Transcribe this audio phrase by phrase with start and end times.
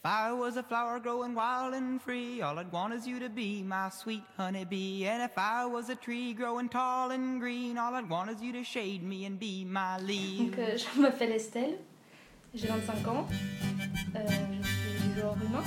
[0.00, 3.28] If I was a flower growing wild and free, all I'd want is you to
[3.28, 5.04] be my sweet honeybee.
[5.04, 8.50] And if I was a tree growing tall and green, all I'd want is you
[8.52, 10.52] to shade me and be my leaf.
[10.52, 11.76] Donc, euh, je m'appelle Estelle,
[12.54, 13.28] j'ai 25 ans,
[14.16, 14.20] euh,
[14.62, 15.64] je suis du genre humain,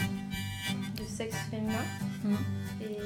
[0.97, 1.85] de sexe féminin.
[2.81, 2.97] Et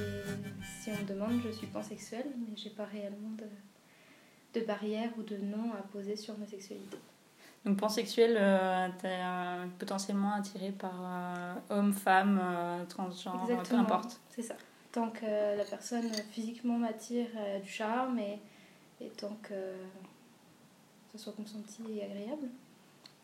[0.81, 5.23] si on me demande, je suis pansexuelle, mais j'ai pas réellement de, de barrière ou
[5.23, 6.97] de nom à poser sur ma sexualité.
[7.67, 14.21] Donc pansexuel, euh, t'es euh, potentiellement attiré par euh, homme, femme, euh, transgenre, peu importe.
[14.29, 14.55] c'est ça.
[14.93, 18.39] Tant que la personne physiquement m'attire, elle a du charme et,
[19.01, 19.53] et tant que
[21.11, 22.47] ça soit consenti et agréable.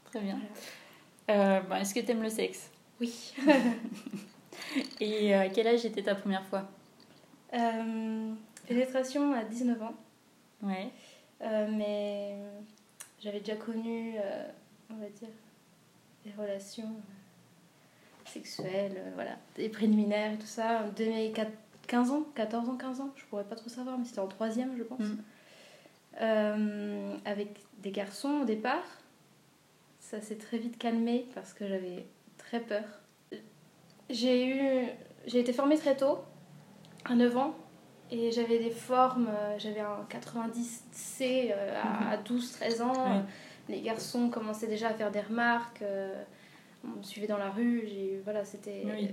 [0.04, 0.38] Très bien.
[1.26, 1.62] Voilà.
[1.62, 2.70] Bon, Est-ce que t'aimes le sexe?
[3.00, 3.34] Oui.
[5.00, 6.68] Et à quel âge était ta première fois?
[8.68, 9.96] Pénétration à 19 ans.
[10.62, 10.92] Ouais.
[11.42, 12.38] Euh, mais
[13.24, 14.46] j'avais déjà connu, euh,
[14.92, 15.30] on va dire,
[16.26, 21.50] des relations euh, sexuelles, euh, voilà, des préliminaires et tout ça, dès mes 4
[21.88, 24.78] 15 ans, 14 ans, 15 ans, je pourrais pas trop savoir, mais c'était en troisième,
[24.78, 25.00] je pense.
[25.00, 25.18] Mm.
[26.22, 28.84] Euh, avec des garçons au départ.
[30.00, 32.06] Ça s'est très vite calmé parce que j'avais
[32.38, 32.84] très peur.
[34.10, 34.88] J'ai eu,
[35.26, 36.20] j'ai été formée très tôt,
[37.06, 37.56] à 9 ans,
[38.14, 43.18] et j'avais des formes, euh, j'avais un 90C euh, à, à 12-13 ans.
[43.18, 43.24] Ouais.
[43.70, 46.14] Les garçons commençaient déjà à faire des remarques, euh,
[46.86, 47.88] on me suivait dans la rue,
[48.24, 49.10] voilà, c'était Oui.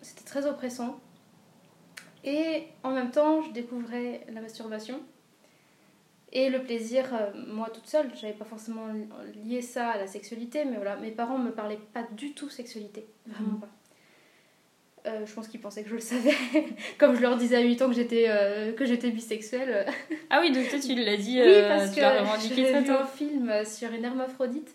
[0.00, 0.98] c'était très oppressant.
[2.24, 5.00] Et en même temps, je découvrais la masturbation
[6.32, 7.04] et le plaisir,
[7.48, 8.10] moi toute seule.
[8.14, 8.86] J'avais pas forcément
[9.44, 13.06] lié ça à la sexualité, mais voilà, mes parents me parlaient pas du tout sexualité,
[13.26, 13.60] vraiment Mhm.
[13.60, 13.68] pas.
[15.06, 16.34] Euh, je pense qu'ils pensaient que je le savais.
[16.98, 19.86] Comme je leur disais à 8 ans que j'étais euh, que j'étais bisexuelle.
[20.28, 22.80] Ah oui, donc toi tu l'as dit, oui, euh, parce tu que l'as revendiqué très
[22.80, 22.92] vu tôt.
[22.92, 24.74] un film sur une hermaphrodite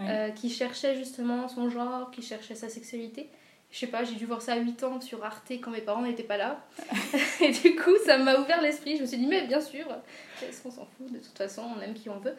[0.00, 3.28] euh, qui cherchait justement son genre, qui cherchait sa sexualité.
[3.70, 6.02] Je sais pas, j'ai dû voir ça à 8 ans sur Arte quand mes parents
[6.02, 6.64] n'étaient pas là.
[7.40, 8.96] et du coup, ça m'a ouvert l'esprit.
[8.96, 9.86] Je me suis dit, mais bien sûr,
[10.40, 12.34] qu'est-ce qu'on s'en fout De toute façon, on aime qui on veut.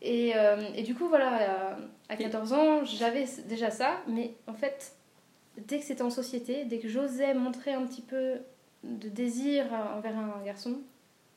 [0.00, 1.76] Et, euh, et du coup, voilà,
[2.08, 4.92] à 14 ans, j'avais déjà ça, mais en fait,
[5.56, 8.38] dès que c'était en société, dès que j'osais montrer un petit peu
[8.84, 10.80] de désir envers un garçon,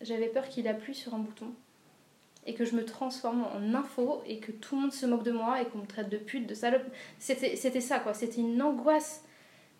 [0.01, 1.53] j'avais peur qu'il appuie sur un bouton
[2.45, 5.31] et que je me transforme en info et que tout le monde se moque de
[5.31, 6.85] moi et qu'on me traite de pute, de salope.
[7.17, 9.23] C'était ça quoi, c'était une angoisse.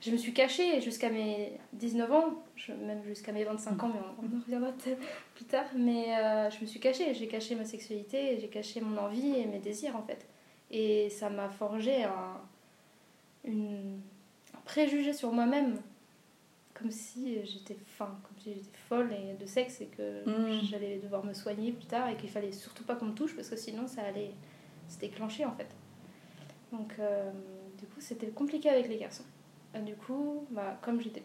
[0.01, 2.43] Je me suis cachée jusqu'à mes 19 ans,
[2.81, 4.71] même jusqu'à mes 25 ans, mais on, en reviendra
[5.35, 5.65] plus tard.
[5.75, 9.45] Mais euh, je me suis cachée, j'ai caché ma sexualité, j'ai caché mon envie et
[9.45, 10.27] mes désirs en fait.
[10.69, 12.41] Et ça m'a forgé un,
[13.45, 14.14] une, un
[14.65, 15.79] préjugé sur moi-même,
[16.73, 20.61] comme si j'étais fin, comme si j'étais folle et de sexe et que Mm.
[20.69, 23.49] j'allais devoir me soigner plus tard et qu'il fallait surtout pas qu'on me touche parce
[23.49, 24.31] que sinon ça allait
[24.89, 25.67] se déclencher en fait.
[26.71, 27.31] Donc euh,
[27.77, 29.23] du coup c'était compliqué avec les garçons.
[29.73, 31.23] Et du coup, bah, comme j'étais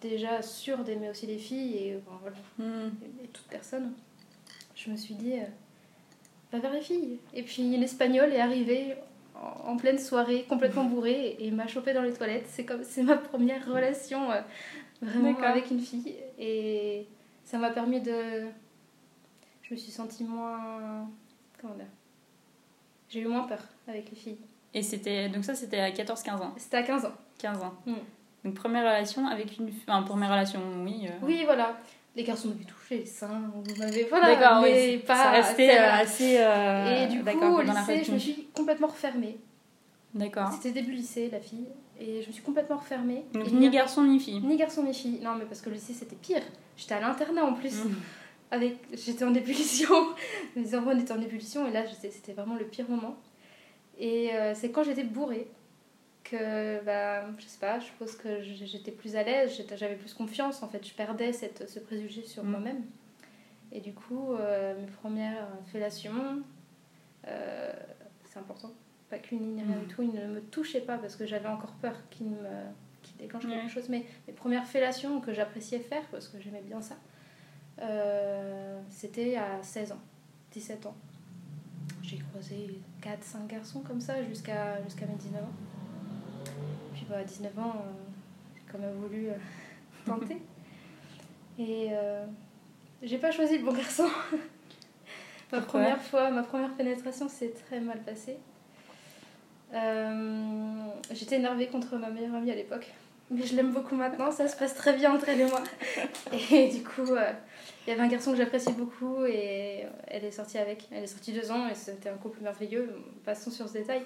[0.00, 2.36] déjà sûre d'aimer aussi les filles et bon, voilà,
[3.22, 3.92] et toute personne,
[4.74, 5.44] je me suis dit, euh,
[6.52, 7.18] va vers les filles.
[7.32, 8.94] Et puis l'espagnol est arrivé
[9.34, 12.46] en, pleine soirée, complètement bourré, et, m'a chopé dans les toilettes.
[12.48, 14.40] C'est comme, c'est ma première relation euh,
[15.02, 16.14] vraiment avec une fille.
[16.38, 17.06] Et
[17.44, 18.46] ça m'a permis de...
[19.62, 21.08] Je me suis sentie moins...
[21.60, 21.86] Comment dire
[23.08, 24.38] J'ai eu moins peur avec les filles.
[24.74, 26.54] Et c'était donc ça c'était à 14-15 ans.
[26.56, 27.12] C'était à 15 ans.
[27.38, 27.74] 15 ans.
[27.86, 27.94] Mm.
[28.44, 31.06] Donc première relation avec une enfin première relation oui.
[31.06, 31.78] euh, Oui, voilà.
[32.16, 34.04] Les garçons m'avaient touché les seins, vous m'avez...
[34.04, 35.16] Voilà, D'accord, mais pas...
[35.16, 38.86] ça restait c'est- euh, assez euh, Et du coup, au lycée, je me suis complètement
[38.86, 39.38] refermée.
[40.14, 40.52] D'accord.
[40.52, 41.66] C'était début lycée, la fille.
[41.98, 43.24] Et je me suis complètement refermée.
[43.32, 44.40] Donc Et ni garçon ni fille.
[44.40, 45.18] Ni garçon ni fille.
[45.22, 46.42] Non, mais parce que le lycée, c'était pire.
[46.76, 47.84] J'étais à l'internat en plus.
[47.84, 47.94] Mm.
[48.52, 48.76] Avec...
[48.92, 49.94] J'étais en ébullition.
[50.56, 51.66] Mes hormones étaient en ébullition.
[51.66, 53.16] Et là, c'était vraiment le pire moment.
[53.98, 55.48] Et euh, c'est quand j'étais bourrée
[56.24, 60.62] que, bah, je sais pas, je suppose que j'étais plus à l'aise, j'avais plus confiance.
[60.62, 62.50] En fait, je perdais cette, ce préjugé sur Mm.
[62.50, 62.82] moi-même.
[63.72, 66.42] Et du coup, euh, mes premières fellations,
[67.28, 67.72] euh,
[68.24, 68.72] c'est important,
[69.10, 69.80] pas qu'une ni rien Mm.
[69.80, 72.48] du tout, il ne me touchait pas parce que j'avais encore peur qu'il me
[73.02, 73.50] qu'il déclenche Ouais.
[73.56, 73.88] quelque chose.
[73.90, 76.96] Mais mes premières fellations que j'appréciais faire parce que j'aimais bien ça,
[77.80, 80.00] euh, c'était à 16 ans,
[80.52, 80.96] 17 ans.
[82.02, 85.48] J'ai croisé 4-5 garçons comme ça jusqu'à jusqu'à mes 19 ans.
[87.04, 87.90] Puis bah, à 19 ans, euh,
[88.54, 89.34] j'ai quand même voulu euh,
[90.06, 90.38] tenter.
[91.58, 92.24] Et euh,
[93.02, 94.08] j'ai pas choisi le bon garçon.
[95.52, 98.38] Ma première fois, ma première pénétration s'est très mal passée.
[99.72, 102.92] Euh, J'étais énervée contre ma meilleure amie à l'époque.
[103.30, 105.62] Mais je l'aime beaucoup maintenant, ça se passe très bien entre elle et moi.
[106.50, 107.32] Et du coup, euh,
[107.86, 110.88] il y avait un garçon que j'appréciais beaucoup et elle est sortie avec.
[110.90, 112.90] Elle est sortie deux ans et c'était un couple merveilleux.
[113.24, 114.02] Passons sur ce détail.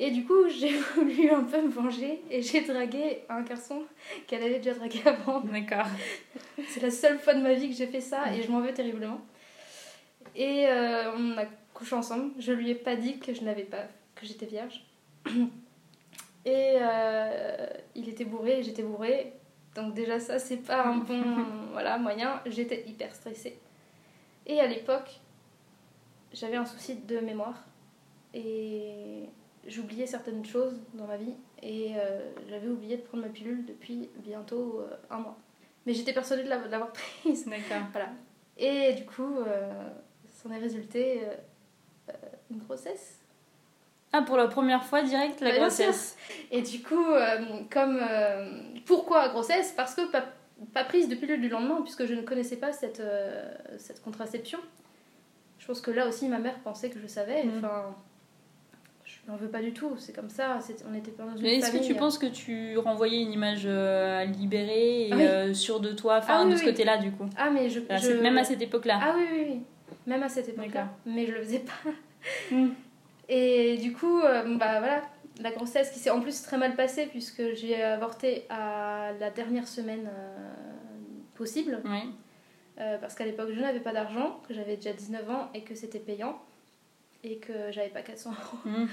[0.00, 3.82] Et du coup, j'ai voulu un peu me venger et j'ai dragué un garçon
[4.26, 5.40] qu'elle avait déjà dragué avant.
[5.40, 5.86] D'accord.
[6.68, 8.72] C'est la seule fois de ma vie que j'ai fait ça et je m'en veux
[8.72, 9.20] terriblement.
[10.36, 12.32] Et euh, on a couché ensemble.
[12.38, 13.84] Je lui ai pas dit que je n'avais pas,
[14.14, 14.84] que j'étais vierge.
[16.44, 19.34] Et euh, il était bourré et j'étais bourrée.
[19.74, 21.22] Donc déjà ça, c'est pas un bon
[21.72, 22.40] voilà, moyen.
[22.46, 23.58] J'étais hyper stressée.
[24.46, 25.20] Et à l'époque,
[26.32, 27.66] j'avais un souci de mémoire.
[28.32, 29.24] Et
[29.66, 31.34] j'oubliais certaines choses dans ma vie.
[31.62, 35.38] Et euh, j'avais oublié de prendre ma pilule depuis bientôt euh, un mois.
[35.86, 37.46] Mais j'étais persuadée de l'avoir prise.
[37.46, 37.86] D'accord.
[37.92, 38.10] Voilà.
[38.56, 39.38] Et du coup,
[40.42, 41.20] s'en est résulté
[42.50, 43.18] une grossesse
[44.12, 46.16] ah, pour la première fois direct, la grossesse.
[46.50, 47.98] Et du coup, euh, comme.
[48.00, 49.72] Euh, pourquoi grossesse?
[49.76, 50.24] Parce que pas,
[50.72, 54.58] pas, prise de pilule du lendemain, puisque je ne connaissais pas cette, euh, cette contraception.
[55.58, 57.44] Je pense que là aussi, ma mère pensait que je savais.
[57.44, 57.58] Mm.
[57.58, 57.96] Enfin.
[59.28, 60.58] N'en veux pas du tout, c'est comme ça,
[60.90, 63.68] on était pas dans une Mais est-ce que tu penses que tu renvoyais une image
[64.38, 67.26] libérée et ah sûre de toi, enfin ah de ce côté-là du coup?
[67.36, 67.80] Ah mais je,
[68.20, 69.60] Même à cette époque-là Ah oui, oui, oui,
[70.06, 70.88] même à cette époque-là.
[71.06, 71.90] Mais je le faisais pas.
[72.50, 72.70] Mm.
[73.28, 75.02] Et du coup, euh, bah voilà,
[75.40, 79.68] la grossesse qui s'est en plus très mal passée puisque j'ai avorté à la dernière
[79.68, 80.48] semaine euh,
[81.34, 81.80] possible.
[82.80, 85.74] Euh, parce qu'à l'époque, je n'avais pas d'argent, que j'avais déjà 19 ans et que
[85.74, 86.40] c'était payant
[87.24, 88.58] et que j'avais pas 400 euros.
[88.64, 88.86] Mmh.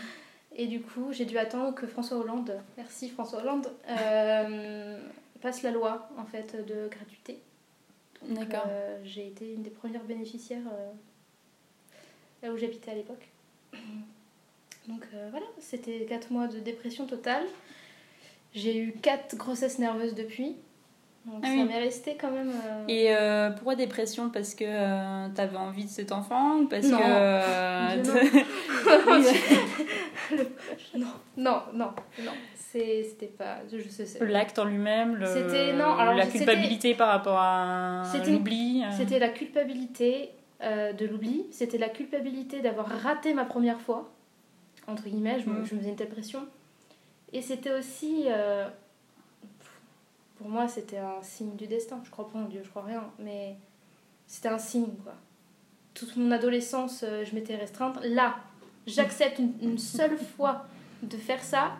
[0.56, 3.68] Et du coup, j'ai dû attendre que François Hollande, merci François Hollande,
[5.42, 7.40] passe la loi en fait de gratuité.
[8.28, 8.66] D'accord.
[9.04, 10.64] j'ai été une des premières bénéficiaires
[12.42, 13.28] là où j'habitais à l'époque.
[14.88, 17.44] Donc euh, voilà, c'était 4 mois de dépression totale.
[18.54, 20.56] J'ai eu 4 grossesses nerveuses depuis.
[21.26, 22.52] Donc ah ça m'est resté quand même.
[22.52, 24.30] Euh, Et euh, pourquoi dépression?
[24.30, 26.94] Parce que t'avais envie de cet enfant ou parce que.
[30.98, 31.08] non.
[31.38, 31.92] non, non,
[32.24, 33.60] non, C'était pas.
[33.72, 35.26] Je sais, L'acte en lui-même, le...
[35.26, 38.84] c'était non, alors, la culpabilité par rapport à l'oubli.
[38.98, 40.32] C'était la culpabilité
[40.62, 44.12] de l'oubli, c'était la culpabilité d'avoir raté ma première fois
[44.88, 45.66] entre guillemets, je, me, mm.
[45.66, 46.48] je me faisais une telle pression.
[47.34, 48.68] Et c'était aussi, euh,
[50.36, 52.02] pour moi, c'était un signe du destin.
[52.04, 53.56] Je crois pas en Dieu, je crois rien, mais
[54.28, 55.14] c'était un signe, quoi.
[55.94, 57.98] Toute mon adolescence, euh, je m'étais restreinte.
[58.04, 58.36] Là,
[58.88, 60.66] j'accepte une, seule fois
[61.02, 61.74] de faire ça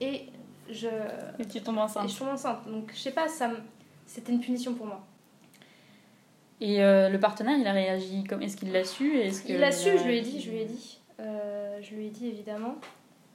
[0.00, 0.26] et
[0.70, 0.88] je.
[1.38, 2.06] Et tu tombes enceinte.
[2.06, 2.68] Et je tombe enceinte.
[2.68, 3.50] Donc, je sais pas, ça
[4.06, 5.00] c'était une punition pour moi.
[6.60, 9.72] Et euh, le partenaire, il a réagi comme Est-ce qu'il l'a su est-ce Il l'a
[9.72, 11.00] su, je lui ai dit, je lui ai dit.
[11.20, 12.76] Euh, je lui ai dit évidemment,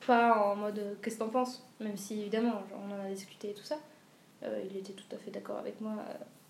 [0.06, 3.52] pas en mode euh, qu'est-ce que t'en penses, même si évidemment on en a discuté
[3.52, 3.78] et tout ça.
[4.44, 5.94] Euh, il était tout à fait d'accord avec moi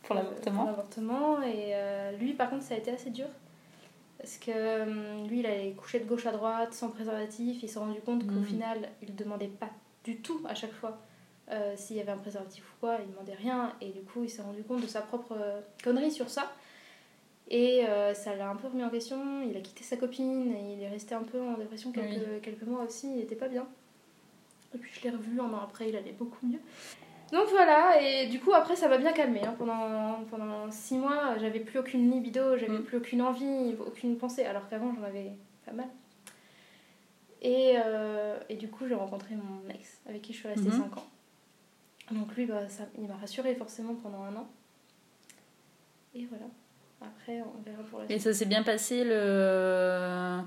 [0.04, 1.42] pour l'avortement.
[1.44, 1.74] Et
[2.20, 3.28] lui, par contre, ça a été assez dur.
[4.18, 7.62] Parce que lui, il allait coucher de gauche à droite sans préservatif.
[7.62, 8.46] Il s'est rendu compte qu'au mm.
[8.46, 9.70] final, il demandait pas
[10.04, 10.98] du tout à chaque fois
[11.76, 12.98] s'il y avait un préservatif ou quoi.
[13.00, 13.74] Il demandait rien.
[13.80, 15.36] Et du coup, il s'est rendu compte de sa propre
[15.84, 16.52] connerie sur ça.
[17.50, 19.42] Et euh, ça l'a un peu remis en question.
[19.50, 22.64] Il a quitté sa copine et il est resté un peu en dépression quelques, quelques
[22.64, 23.10] mois aussi.
[23.16, 23.66] Il était pas bien.
[24.76, 26.60] Et puis je l'ai revu un an après, il allait beaucoup mieux.
[27.32, 29.42] Donc voilà, et du coup après ça m'a bien calmé.
[29.44, 29.56] Hein.
[29.58, 32.84] Pendant, pendant six mois, j'avais plus aucune libido, j'avais mm.
[32.84, 35.32] plus aucune envie, aucune pensée, alors qu'avant j'en avais
[35.66, 35.88] pas mal.
[37.42, 40.78] Et, euh, et du coup j'ai rencontré mon ex, avec qui je suis restée 5
[40.78, 41.00] mm-hmm.
[41.00, 41.08] ans.
[42.12, 44.48] Donc lui, bah, ça, il m'a rassurée forcément pendant un an.
[46.16, 46.46] Et voilà.
[47.02, 48.18] Après, on verra pour la suite.
[48.18, 50.40] Et ça s'est bien passé le.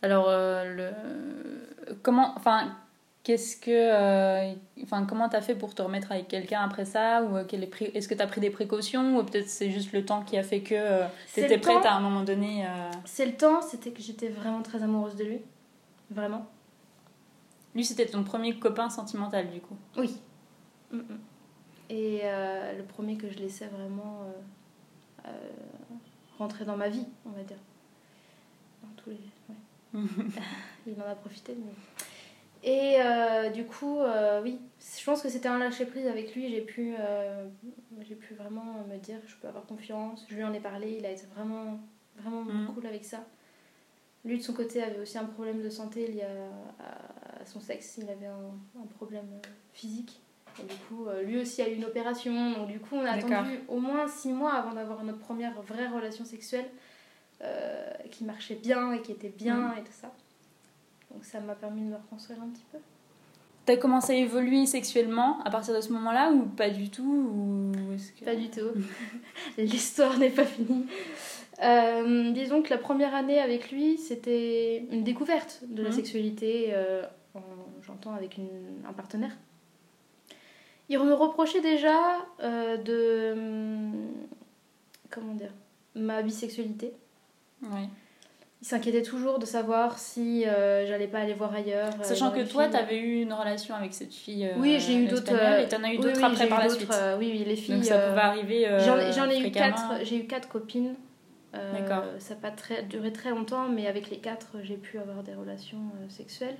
[0.00, 1.94] Alors, euh, le.
[2.02, 2.32] Comment.
[2.36, 2.76] Enfin.
[3.22, 3.70] Qu'est-ce que.
[3.70, 7.22] Euh, enfin, comment t'as fait pour te remettre avec quelqu'un après ça?
[7.22, 7.96] Ou euh, est...
[7.96, 9.16] est-ce que t'as pris des précautions?
[9.16, 12.22] Ou peut-être c'est juste le temps qui a fait que t'étais prête à un moment
[12.22, 12.66] donné
[13.04, 15.40] C'est le temps, c'était que j'étais vraiment très amoureuse de lui.
[16.10, 16.46] Vraiment.
[17.74, 19.76] Lui, c'était ton premier copain sentimental, du coup?
[19.96, 20.16] Oui.
[20.90, 21.20] Mm, mm.
[21.90, 22.22] Et
[22.76, 24.26] le premier que je laissais vraiment
[26.38, 27.58] rentrer dans ma vie, on va dire.
[28.82, 29.20] Dans tous les...
[30.86, 31.72] Il en a profité, mais...
[32.64, 36.48] Et euh, du coup, euh, oui, je pense que c'était un lâcher prise avec lui.
[36.48, 37.48] J'ai pu, euh,
[38.02, 40.24] j'ai pu vraiment me dire, je peux avoir confiance.
[40.28, 41.80] Je lui en ai parlé, il a été vraiment,
[42.16, 42.74] vraiment mm.
[42.74, 43.24] cool avec ça.
[44.24, 47.98] Lui, de son côté, avait aussi un problème de santé lié à, son sexe.
[47.98, 49.40] Il avait un, un problème
[49.72, 50.20] physique.
[50.60, 52.52] Et du coup, lui aussi a eu une opération.
[52.52, 55.88] Donc, du coup, on a attendu au moins six mois avant d'avoir notre première vraie
[55.88, 56.66] relation sexuelle.
[58.12, 60.12] qui marchait bien et qui était bien et tout ça.
[61.22, 62.78] Donc ça m'a permis de me reconstruire un petit peu.
[63.64, 67.92] T'as commencé à évoluer sexuellement à partir de ce moment-là ou pas du tout ou
[67.94, 68.72] est-ce que- Pas du tout.
[69.58, 70.84] L'histoire n'est pas finie.
[71.62, 75.94] Euh, disons que la première année avec lui, c'était une découverte de la Mhm.
[75.94, 77.04] sexualité, euh,
[77.36, 77.40] en-
[77.86, 78.48] j'entends avec une-
[78.88, 79.36] un partenaire.
[80.88, 83.32] Il me reprochait déjà euh, de.
[83.32, 84.08] hum,
[85.08, 85.52] Comment dire
[85.94, 86.92] Ma bisexualité.
[87.62, 87.86] Ouais.
[88.62, 91.90] Il s'inquiétait toujours de savoir si euh, j'allais pas aller voir ailleurs.
[92.00, 92.70] euh, Sachant que toi, fille.
[92.72, 94.46] t'avais eu une relation avec cette fille.
[94.46, 95.32] euh, Oui, j'ai eu d'autres.
[95.34, 96.88] euh, Et t'en as eu oui, d'autres oui, après par la suite.
[96.92, 97.74] euh, oui, oui, les filles.
[97.74, 98.68] Donc ça euh, pouvait arriver.
[98.68, 98.78] euh,
[99.12, 100.94] J'en ai- eu quatre, j'ai eu quatre copines.
[101.54, 102.04] Euh, D'accord.
[102.20, 105.34] Ça n'a pas très, duré très longtemps, mais avec les quatre, j'ai pu avoir des
[105.34, 106.56] relations euh, sexuelles.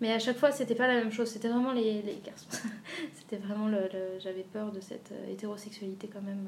[0.00, 1.28] Mais à chaque fois, c'était pas la même chose.
[1.28, 2.46] C'était vraiment les, les garçons.
[3.14, 6.46] c'était vraiment le, le- J'avais peur de cette euh, hétérosexualité quand même.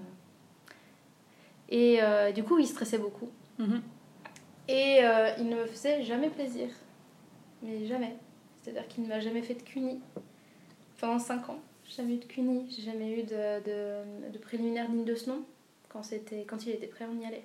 [1.68, 3.28] Et euh, du coup, il stressait beaucoup.
[3.58, 3.82] Mhm.
[4.68, 6.68] Et euh, il ne me faisait jamais plaisir.
[7.62, 8.16] Mais jamais.
[8.62, 10.00] C'est-à-dire qu'il ne m'a jamais fait de cuni.
[11.00, 12.66] Pendant 5 ans, j'ai jamais eu de cuni.
[12.71, 15.42] J'ai jamais eu de, de, de préliminaire digne de ce nom.
[15.88, 17.44] Quand, c'était, quand il était prêt, on y allait.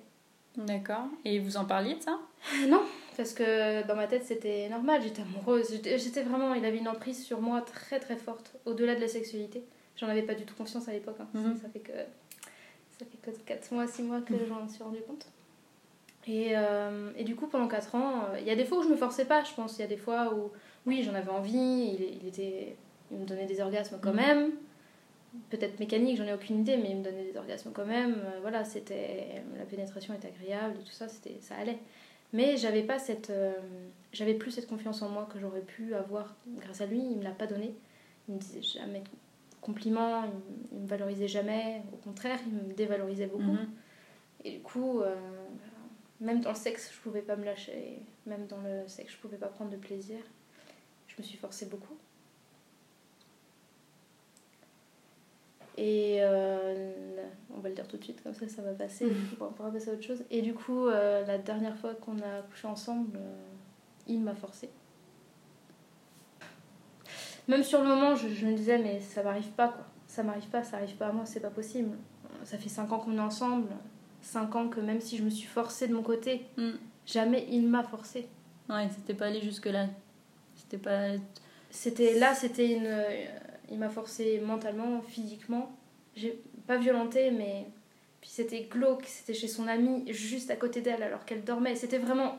[0.56, 1.06] D'accord.
[1.24, 2.18] Et vous en parliez de ça?
[2.68, 2.82] Non,
[3.16, 7.24] parce que dans ma tête c'était normal, j'étais amoureuse, j'étais vraiment, il avait une emprise
[7.24, 9.62] sur moi très très forte, au-delà de la sexualité.
[9.96, 11.28] J'en avais pas du tout conscience à l'époque, hein.
[11.34, 11.56] Mhm.
[11.56, 11.92] ça, ça fait que
[12.98, 15.26] ça fait que 4 mois, 6 mois que j'en suis rendu compte.
[16.26, 18.82] Et, euh, et du coup pendant 4 ans, euh, il y a des fois où
[18.82, 20.50] je me forçais pas, je pense, il y a des fois où
[20.86, 21.56] oui j'en avais envie,
[21.98, 22.76] il, il était,
[23.10, 24.16] il me donnait des orgasmes quand Mhm.
[24.16, 24.50] même.
[25.48, 28.14] Peut-être mécanique, j'en ai aucune idée, mais il me donnait des orgasmes quand même.
[28.14, 31.78] Euh, voilà, c'était la pénétration était agréable, tout ça, c'était ça allait.
[32.32, 33.32] Mais j'avais pas cette,
[34.12, 36.98] j'avais plus cette confiance en moi que j'aurais pu avoir grâce à lui.
[36.98, 37.74] Il me l'a pas donné.
[38.28, 39.08] Il me disait jamais de
[39.60, 40.30] compliments, il,
[40.76, 41.82] il me valorisait jamais.
[41.92, 43.50] Au contraire, il me dévalorisait beaucoup.
[43.50, 43.68] Mhm.
[44.44, 45.14] Et du coup, euh,
[46.20, 48.02] même dans le sexe, je pouvais pas me lâcher.
[48.26, 50.18] Même dans le sexe, je pouvais pas prendre de plaisir.
[51.08, 51.96] Je me suis forcée beaucoup.
[55.76, 56.92] Et euh,
[57.56, 59.06] on va le dire tout de suite, comme ça, ça va passer.
[59.06, 60.22] puis On pourra passer à autre chose.
[60.30, 63.34] Et du coup, euh, la dernière fois qu'on a couché ensemble, euh,
[64.06, 64.68] il m'a forcée.
[67.48, 69.86] Même sur le moment, je, je me disais, mais ça m'arrive pas, quoi.
[70.06, 71.96] Ça m'arrive pas, ça arrive pas à moi, c'est pas possible.
[72.44, 73.68] Ça fait 5 ans qu'on est ensemble.
[74.22, 76.70] 5 ans que même si je me suis forcée de mon côté, Mm.
[77.06, 78.26] jamais il m'a forcée.
[78.68, 79.88] Ouais, c'était pas allé jusque-là.
[80.56, 81.12] C'était pas.
[81.70, 82.86] C'était là, c'était une.
[82.86, 83.24] euh,
[83.70, 85.70] il m'a forcé mentalement, physiquement.
[86.16, 87.66] J'ai pas violenté, mais
[88.20, 89.04] puis c'était glauque.
[89.06, 91.74] C'était chez son amie, juste à côté d'elle, alors qu'elle dormait.
[91.76, 92.38] C'était vraiment,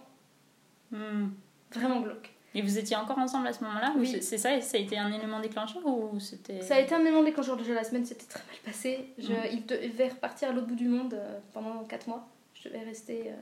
[0.92, 1.30] Hmm.
[1.72, 2.30] vraiment glauque.
[2.54, 4.08] Et vous étiez encore ensemble à ce moment-là ou Oui.
[4.22, 6.62] c'est- ça, ça a été un élément déclencheur ou c'était.
[6.62, 9.06] Ça a été un élément déclencheur déjà la semaine, c'était très mal passé.
[9.18, 9.38] Je, Mhm.
[9.54, 12.28] Il devait repartir à l'autre bout du monde euh, pendant 4 mois.
[12.54, 13.34] Je devais rester euh,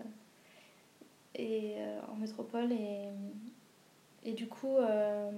[1.36, 3.10] et, euh, en métropole et,
[4.30, 5.30] et du coup, euh,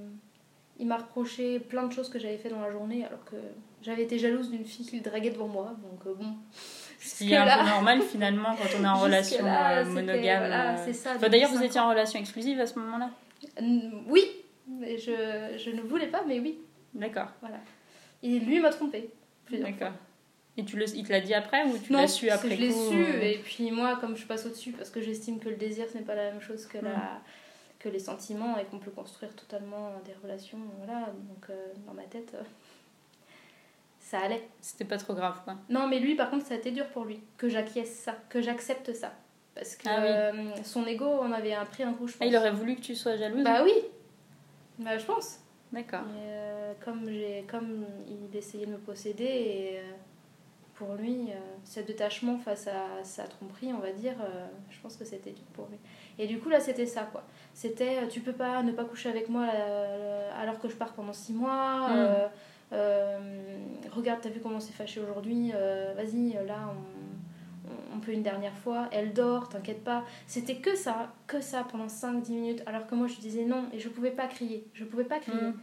[0.79, 3.35] il m'a reproché plein de choses que j'avais fait dans la journée alors que
[3.81, 5.73] j'avais été jalouse d'une fille qu'il draguait devant moi.
[5.83, 6.33] Donc bon.
[6.99, 10.39] Ce qui est un peu normal finalement quand on est en relation monogame.
[10.39, 13.09] voilà, c'est ça, Enfin, depuis D'ailleurs, vous étiez en relation exclusive à ce moment-là
[14.07, 14.23] Oui,
[14.67, 16.59] mais je, je ne voulais pas, mais oui.
[16.93, 17.29] D'accord,
[18.21, 18.89] Et lui m'a fois.
[19.49, 19.93] d'accord.
[20.57, 22.67] Et tu le, il te l'a dit après ou tu l'as su après je l'ai
[22.69, 25.55] coup, su euh, et puis moi comme je passe au-dessus parce que j'estime que le
[25.55, 27.21] désir ce n'est pas la même chose que, la,
[27.79, 32.03] que les sentiments et qu'on peut construire totalement des relations voilà donc euh, dans ma
[32.03, 32.43] tête euh,
[34.01, 35.55] ça allait C'était pas trop grave quoi.
[35.69, 38.41] non mais lui par contre ça a été dur pour lui que j'acquiesce ça que
[38.41, 39.13] j'accepte ça
[39.55, 40.07] parce que Ah oui.
[40.07, 40.31] euh,
[40.63, 42.81] son ego on avait un pris un coup je pense Ah, il aurait voulu que
[42.81, 43.73] tu sois jalouse bah oui
[44.79, 45.37] bah je pense
[45.73, 46.01] D'accord.
[46.17, 49.83] Euh, comme, j'ai, comme il essayait de me posséder, et euh,
[50.75, 54.97] pour lui, euh, ce détachement face à sa tromperie, on va dire, euh, je pense
[54.97, 55.77] que c'était dur pour lui.
[56.19, 57.23] Et du coup, là, c'était ça, quoi.
[57.53, 59.47] C'était, tu peux pas ne pas coucher avec moi
[60.37, 61.87] alors que je pars pendant six mois.
[61.87, 61.93] Mm.
[61.95, 62.27] euh,
[62.73, 63.57] euh,
[63.93, 65.53] regarde, t'as vu comment c'est fâché aujourd'hui,
[65.95, 67.00] vas-y, là, on,
[67.95, 70.05] on peut une dernière fois, elle dort, t'inquiète pas.
[70.27, 73.79] C'était que ça, que ça pendant 5-10 minutes, alors que moi je disais non, et
[73.79, 75.41] je pouvais pas crier, je pouvais pas crier.
[75.41, 75.59] Mm.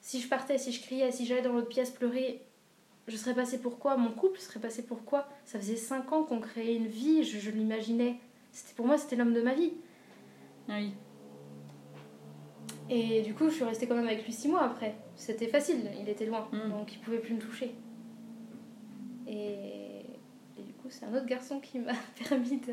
[0.00, 2.42] Si je partais, si je criais, si j'allais dans l'autre pièce pleurer,
[3.08, 3.96] je serais passée pour quoi?
[3.96, 5.28] Mon couple serait passé pour quoi?
[5.44, 8.16] Ça faisait 5 ans qu'on créait une vie, je, je l'imaginais.
[8.52, 9.72] C'était Pour moi, c'était l'homme de ma vie.
[10.68, 10.92] Oui.
[12.88, 14.94] Et du coup, je suis restée quand même avec lui 6 mois après.
[15.16, 16.70] C'était facile, il était loin, Mm.
[16.70, 17.74] donc il pouvait plus me toucher.
[19.26, 19.85] Et,
[20.86, 21.92] coup, c'est un autre garçon qui m'a
[22.28, 22.72] permis de.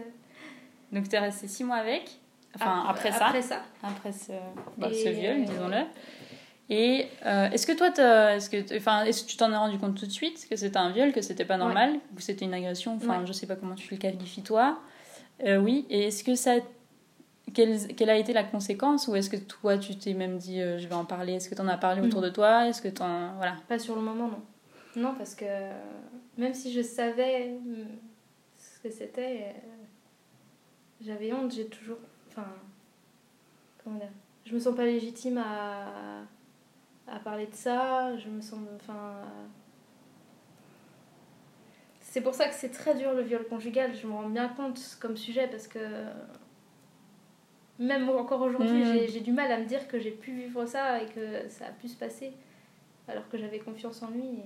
[0.91, 2.19] Donc t'es resté six mois avec
[2.55, 3.61] Enfin, Ap- après ça Après ça.
[3.81, 4.31] après ce,
[4.77, 5.85] bah, ce viol, disons-le.
[6.69, 7.87] Et euh, est-ce que toi,
[8.35, 10.77] est-ce que, enfin, est-ce que tu t'en es rendu compte tout de suite que c'était
[10.77, 13.25] un viol, que c'était pas normal, que c'était une agression, enfin, Ouais.
[13.27, 14.79] je sais pas comment tu le qualifies toi.
[15.45, 16.53] Euh, oui, et est-ce que ça.
[17.53, 19.07] Quelle, quelle a été la conséquence?
[19.07, 21.33] Ou est-ce que toi, tu t'es même dit, euh, je vais en parler?
[21.33, 22.27] Est-ce que tu en as parlé autour Non.
[22.27, 22.67] de toi?
[22.67, 23.01] Est-ce que tu
[23.37, 23.55] Voilà.
[23.67, 24.41] Pas sur le moment, non.
[24.95, 25.45] Non, parce que
[26.37, 27.85] même si je savais mm,
[28.55, 29.83] ce que c'était, euh,
[31.01, 31.97] j'avais honte, j'ai toujours.
[32.29, 32.45] Enfin.
[33.83, 34.09] Comment dire
[34.45, 36.21] Je me sens pas légitime à,
[37.07, 38.59] à parler de ça, je me sens.
[38.75, 39.21] Enfin.
[41.99, 44.79] C'est pour ça que c'est très dur le viol conjugal, je me rends bien compte
[44.99, 45.79] comme sujet parce que.
[47.79, 48.93] Même encore aujourd'hui, Mhm.
[48.93, 51.65] j'ai- j'ai du mal à me dire que j'ai pu vivre ça et que ça
[51.65, 52.31] a pu se passer
[53.07, 54.45] alors que j'avais confiance en lui et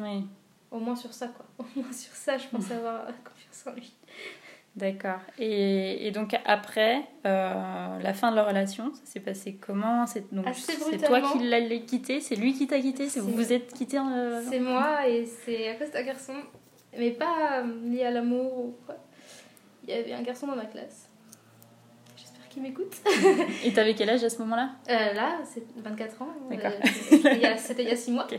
[0.00, 0.26] Oui,
[0.70, 1.46] au moins sur ça quoi.
[1.58, 3.92] Au moins sur ça je pense avoir confiance en lui.
[4.76, 5.18] D'accord.
[5.36, 10.06] Et, et donc, après euh, la fin de leur relation, ça s'est passé comment?
[10.06, 12.20] C'est toi qui l'as quitté?
[12.20, 13.08] C'est lui qui t'a quitté?
[13.08, 16.34] C'est vous vous êtes quitté euh, c'est moi et c'est à cause d'un garçon.
[16.96, 18.94] Mais pas euh, lié à l'amour ou quoi.
[19.82, 21.08] Il y avait un garçon dans ma classe.
[22.16, 22.94] J'espère qu'il m'écoute.
[23.64, 24.70] Et t'avais quel âge à ce moment-là?
[24.88, 26.28] Euh, là c'est 24 ans.
[26.48, 26.70] D'accord.
[27.10, 28.28] C'était il y a- c'était il y a 6 mois.
[28.32, 28.38] Ok.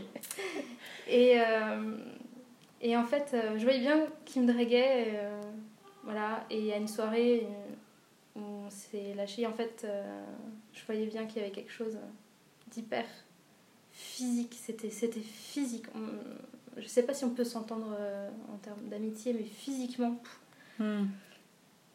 [1.08, 1.96] Et euh,
[2.80, 5.40] et en fait euh, je voyais bien qu'il me draguait euh,
[6.04, 7.46] voilà et il y a une soirée
[8.36, 9.46] où on s'est lâché.
[9.46, 9.86] En fait
[10.72, 11.98] je voyais bien qu'il y avait quelque chose
[12.70, 13.04] d'hyper
[13.92, 14.56] physique.
[14.58, 14.88] C'était
[15.20, 15.84] physique.
[15.94, 17.94] On- je sais pas si on peut s'entendre
[18.52, 20.16] en termes d'amitié mais physiquement.
[20.78, 21.04] Hmm.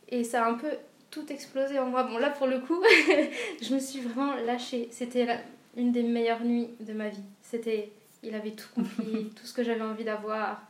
[0.08, 0.70] et ça a un peu
[1.10, 2.04] tout explosé en moi.
[2.04, 2.80] Bon là pour le coup
[3.62, 4.88] je me suis vraiment lâchée.
[4.92, 5.28] C'était
[5.76, 7.24] une des meilleures nuits de ma vie.
[7.42, 7.92] C'était
[8.24, 10.68] il avait tout compris tout ce que j'avais envie d'avoir.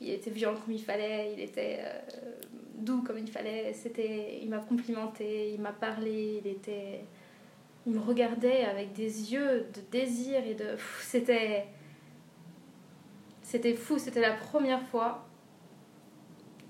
[0.00, 2.32] Il était violent comme il fallait il était euh,
[2.74, 3.72] doux comme il fallait.
[3.72, 7.04] C'était il m'a complimenté il m'a parlé il était
[7.86, 11.66] il me regardait avec des yeux de désir et de c'était
[13.42, 13.98] c'était fou.
[13.98, 15.24] C'était la première fois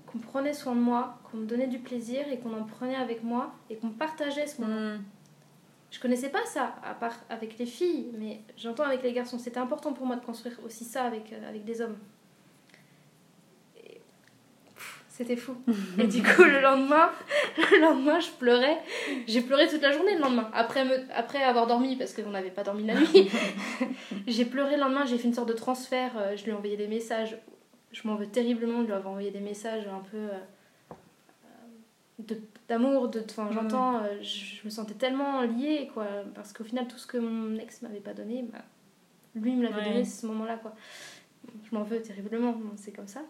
[0.05, 3.23] qu'on prenait soin de moi qu'on me donnait du plaisir et qu'on en prenait avec
[3.23, 4.95] moi et qu'on partageait ce moment.
[4.95, 5.03] Hmm.
[5.91, 9.39] Je connaissais pas ça, à part avec les filles, mais j'entends avec les garçons.
[9.39, 11.97] C'était important pour moi de construire aussi ça avec, euh, avec des hommes.
[15.09, 15.55] C'était fou.
[15.99, 17.09] Et du coup, le lendemain,
[17.71, 18.77] le lendemain, je pleurais.
[19.27, 20.51] J'ai pleuré toute la journée le lendemain.
[20.53, 23.27] Après, me, après avoir dormi, parce qu'on n'avait pas dormi la nuit,
[24.27, 25.05] j'ai pleuré le lendemain.
[25.05, 26.11] J'ai fait une sorte de transfert.
[26.17, 27.35] euh, Je lui ai envoyé des messages.
[27.91, 30.17] Je m'en veux terriblement de lui avoir envoyé des messages un peu.
[30.17, 30.37] euh,
[32.67, 36.97] d'amour de enfin j'entends euh, je, me sentais tellement liée quoi parce qu'au final tout
[36.97, 38.59] ce que mon ex m'avait pas donné bah,
[39.35, 39.83] lui me l'avait Ouais.
[39.89, 40.75] donné ce moment là quoi
[41.69, 43.21] je m'en veux terriblement c'est comme ça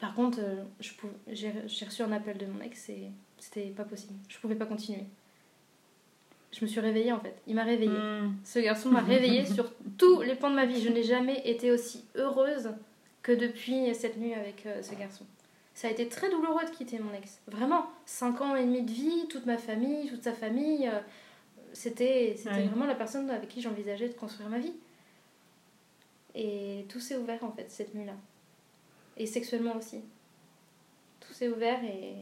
[0.00, 0.92] par contre euh, je
[1.28, 4.66] j'ai j'ai reçu un appel de mon ex et c'était pas possible je pouvais pas
[4.66, 5.04] continuer
[6.50, 8.32] je me suis réveillée en fait il m'a réveillée Hmm.
[8.42, 10.80] ce garçon m'a réveillée sur tous les plans de ma vie.
[10.80, 12.70] Je n'ai jamais été aussi heureuse
[13.22, 15.24] que depuis cette nuit avec euh, ce garçon.
[15.78, 17.38] Ça a été très douloureux de quitter mon ex.
[17.46, 17.86] Vraiment.
[18.04, 20.88] Cinq ans et demi de vie, toute ma famille, toute sa famille.
[20.88, 20.98] euh,
[21.72, 24.72] C'était c'était vraiment la personne avec qui j'envisageais de construire ma vie.
[26.34, 28.14] Et tout s'est ouvert en fait cette nuit-là.
[29.16, 30.00] Et sexuellement aussi.
[31.20, 32.14] Tout s'est ouvert et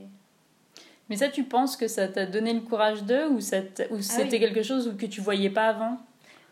[1.09, 4.23] Mais ça, tu penses que ça t'a donné le courage d'eux ou, ça ou c'était
[4.23, 4.39] Ah oui.
[4.39, 5.97] quelque chose que tu voyais pas avant?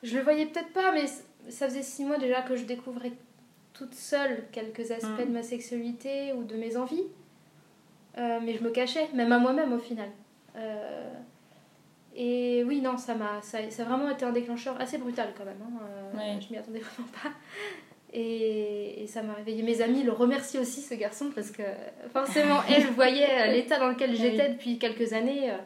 [0.02, 1.04] Je le voyais peut-être pas, mais
[1.50, 3.12] ça faisait six mois déjà que je découvrais
[3.74, 5.26] toute seule quelques aspects Mm.
[5.28, 7.04] de ma sexualité ou de mes envies.
[8.16, 10.08] Euh, mais je me cachais, même à moi-même au final.
[10.56, 11.10] Euh,
[12.16, 15.44] et oui, non, ça m'a, ça, ça a vraiment été un déclencheur assez brutal quand
[15.44, 15.58] même.
[15.62, 15.80] hein.
[15.82, 16.40] Euh, Ouais.
[16.40, 17.30] Je m'y attendais vraiment pas.
[18.12, 19.64] Et, et ça m'a réveillé.
[19.64, 21.64] Mes amis le remercient aussi, ce garçon, parce que
[22.12, 25.50] forcément, elles voyaient l'état dans lequel j'étais depuis quelques années.
[25.50, 25.56] euh,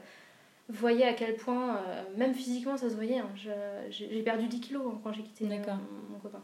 [0.70, 3.18] voyaient à quel point, euh, même physiquement, ça se voyait.
[3.18, 3.28] hein.
[3.36, 3.50] Je-
[3.90, 6.42] J'ai perdu 10 kilos hein, quand j'ai quitté euh, mon, mon copain.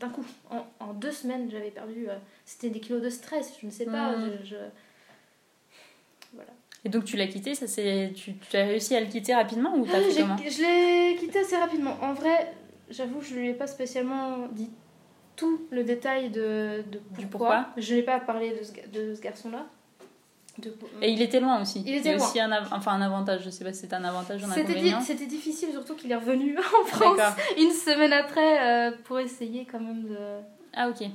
[0.00, 2.08] D'un coup, en, en deux semaines, j'avais perdu.
[2.08, 4.14] euh, C'était des kilos de stress, je ne sais pas.
[4.18, 4.56] Je- je-
[6.34, 6.50] Voilà.
[6.84, 9.76] Et donc tu l'as quitté, ça c'est tu, tu as réussi à le quitter rapidement
[9.76, 11.96] ou t'as Ah, fait j'ai- comment je l'ai quitté assez rapidement.
[12.02, 12.52] En vrai,
[12.90, 14.70] j'avoue, je lui ai pas spécialement dit
[15.36, 17.18] tout le détail de, de pourquoi.
[17.18, 17.66] Du pourquoi.
[17.76, 19.66] Je n'ai pas parlé de ce, ga- de ce garçon-là.
[20.58, 21.82] De- Et il était loin aussi.
[21.86, 22.26] Il était loin.
[22.26, 24.50] aussi un, av- enfin, un avantage, je sais pas si c'est un avantage ou un
[24.50, 25.00] C'était di- inconvénient.
[25.00, 27.18] c'était difficile, surtout qu'il est revenu en France
[27.58, 30.16] une semaine après euh, pour essayer quand même de.
[30.74, 31.08] Ah ok.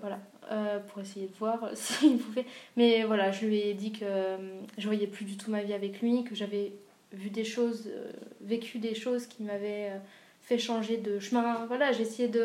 [0.00, 0.18] Voilà,
[0.52, 2.44] euh, pour essayer de voir s'il pouvait.
[2.76, 4.36] Mais voilà, je lui ai dit que euh,
[4.78, 6.72] je voyais plus du tout ma vie avec lui, que j'avais
[7.12, 9.98] vu des choses, euh, vécu des choses qui m'avaient euh,
[10.42, 11.64] fait changer de chemin.
[11.66, 12.44] Voilà, j'ai essayé de.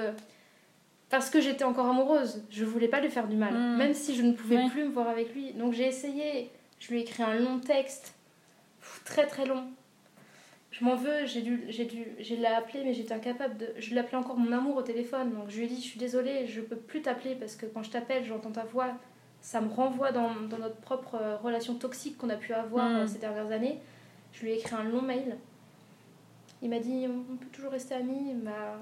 [1.12, 3.78] Parce que j'étais encore amoureuse, je voulais pas lui faire du mal, Mm.
[3.78, 5.52] même si je ne pouvais plus me voir avec lui.
[5.54, 8.16] Donc j'ai essayé, je lui ai écrit un long texte,
[8.80, 9.66] pff, très très long.
[10.72, 13.68] Je m'en veux, j'ai dû, j'ai dû, j'ai l'ai appelé, mais j'étais incapable de.
[13.78, 16.48] Je l'appelais encore mon amour au téléphone, donc je lui ai dit, je suis désolée,
[16.48, 18.88] je peux plus t'appeler parce que quand je t'appelle, j'entends ta voix,
[19.42, 22.96] ça me renvoie dans, dans notre propre euh, relation toxique qu'on a pu avoir Mm.
[22.96, 23.80] euh, ces dernières années.
[24.32, 25.36] Je lui ai écrit un long mail.
[26.62, 28.34] Il m'a dit on peut toujours rester amis.
[28.36, 28.80] Bah,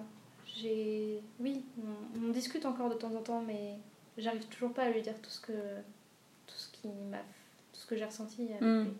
[0.62, 1.22] j'ai.
[1.39, 3.76] Oui, on, on discute encore de temps en temps, mais
[4.17, 5.52] j'arrive toujours pas à lui dire tout ce que.
[5.52, 7.17] tout ce qui m'a.
[7.17, 8.84] tout ce que j'ai ressenti avec Mm.
[8.84, 8.91] lui.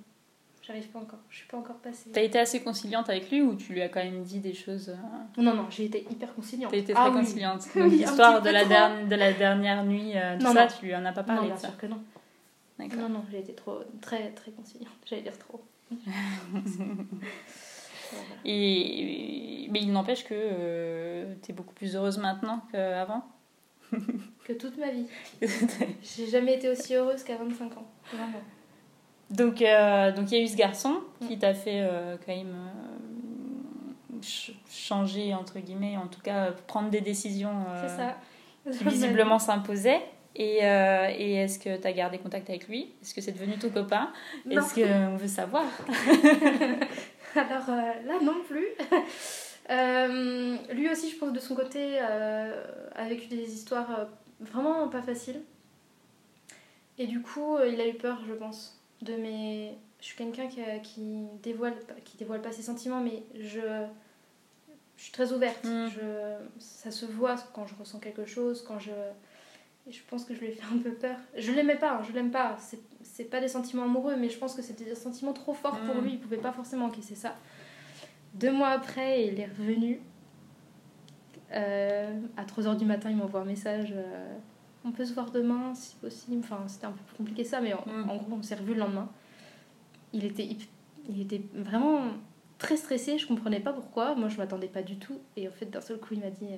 [0.62, 1.18] J'arrive pas encore.
[1.32, 2.12] Je suis pas encore passée.
[2.12, 4.90] T'as été assez conciliante avec lui ou tu lui as quand même dit des choses
[4.90, 6.70] euh, Non, non, j'ai été hyper conciliante.
[6.72, 7.62] T'as été Ah très conciliante.
[7.76, 10.72] Oui, Donc, L'histoire de la, dernière, de la dernière nuit, euh, tout Non, ça, non.
[10.80, 11.70] tu lui en as pas Non, parlé bien de ça.
[11.70, 11.98] sûr que non.
[12.78, 13.00] D'accord.
[13.00, 14.94] Non, non, j'ai été trop, très, très conciliante.
[15.08, 15.60] J'allais dire trop.
[18.46, 23.24] Et, mais il n'empêche que euh, t'es beaucoup plus heureuse maintenant qu'avant.
[24.46, 25.06] Que toute ma vie.
[26.02, 27.88] J'ai jamais été aussi heureuse qu'à 25 ans.
[28.12, 28.42] Vraiment.
[29.30, 31.40] Donc, euh, donc il y a eu ce garçon qui Mm.
[31.40, 37.02] t'a fait euh, quand même euh, ch- changer, entre guillemets, en tout cas prendre des
[37.02, 37.64] décisions
[37.96, 38.18] ça.
[38.72, 40.02] qui visiblement s'imposaient.
[40.36, 42.92] Et, euh, et est-ce que tu as gardé contact avec lui?
[43.04, 44.10] Est-ce que c'est devenu ton copain?
[44.50, 45.66] Est-ce qu'on veut savoir?
[47.36, 48.68] Alors euh, là non plus.
[49.72, 52.64] Euh, lui aussi, je pense de son côté, euh,
[52.96, 54.08] a vécu des histoires
[54.40, 55.42] vraiment pas faciles.
[56.98, 59.78] Et du coup, il a eu peur, je pense, de mes.
[60.00, 63.60] Je suis quelqu'un qui, qui dévoile, pas- qui dévoile pas ses sentiments, mais je,
[64.98, 65.64] je suis très ouverte.
[65.66, 65.88] Mm.
[65.90, 68.90] Je, ça se voit quand je ressens quelque chose, quand je.
[69.90, 71.18] Et je pense que je lui ai fait un peu peur.
[71.36, 72.56] Je l'aimais pas, hein, je l'aime pas.
[73.02, 75.96] C'est, pas des sentiments amoureux, mais je pense que c'était des sentiments trop forts pour
[75.96, 76.02] Mm.
[76.04, 76.12] lui.
[76.14, 77.36] Il pouvait pas forcément encaisser ça.
[78.36, 80.00] Deux mois après, il est revenu.
[81.52, 83.94] Euh, à 3h du matin, il m'envoie un message.
[83.96, 84.36] euh,
[84.86, 86.38] on peut se voir demain, si possible.
[86.40, 88.10] Enfin, c'était un peu plus compliqué ça, mais en, Mm.
[88.10, 89.10] en gros, on s'est revu le lendemain.
[90.14, 90.48] Il était,
[91.10, 92.02] il était vraiment
[92.60, 93.18] très stressé.
[93.18, 94.16] Je comprenais pas pourquoi.
[94.16, 95.20] Moi, je m'attendais pas du tout.
[95.36, 96.58] Et en fait, d'un seul coup, il m'a dit euh,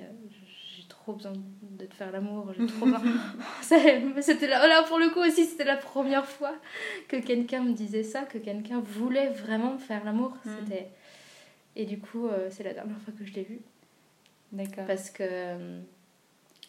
[1.02, 2.52] trop besoin de te faire l'amour.
[2.56, 3.02] J'ai trop besoin.
[3.62, 3.76] Ça,
[4.20, 6.54] c'était là, là, pour le coup aussi, c'était la première fois
[7.08, 10.36] que quelqu'un me disait ça, que quelqu'un voulait vraiment me faire l'amour.
[10.44, 10.50] Mm.
[10.60, 10.88] C'était.
[11.74, 13.60] Et du coup, euh, c'est la dernière fois que je l'ai vu.
[14.52, 14.86] D'accord.
[14.86, 15.22] Parce que.
[15.26, 15.80] euh,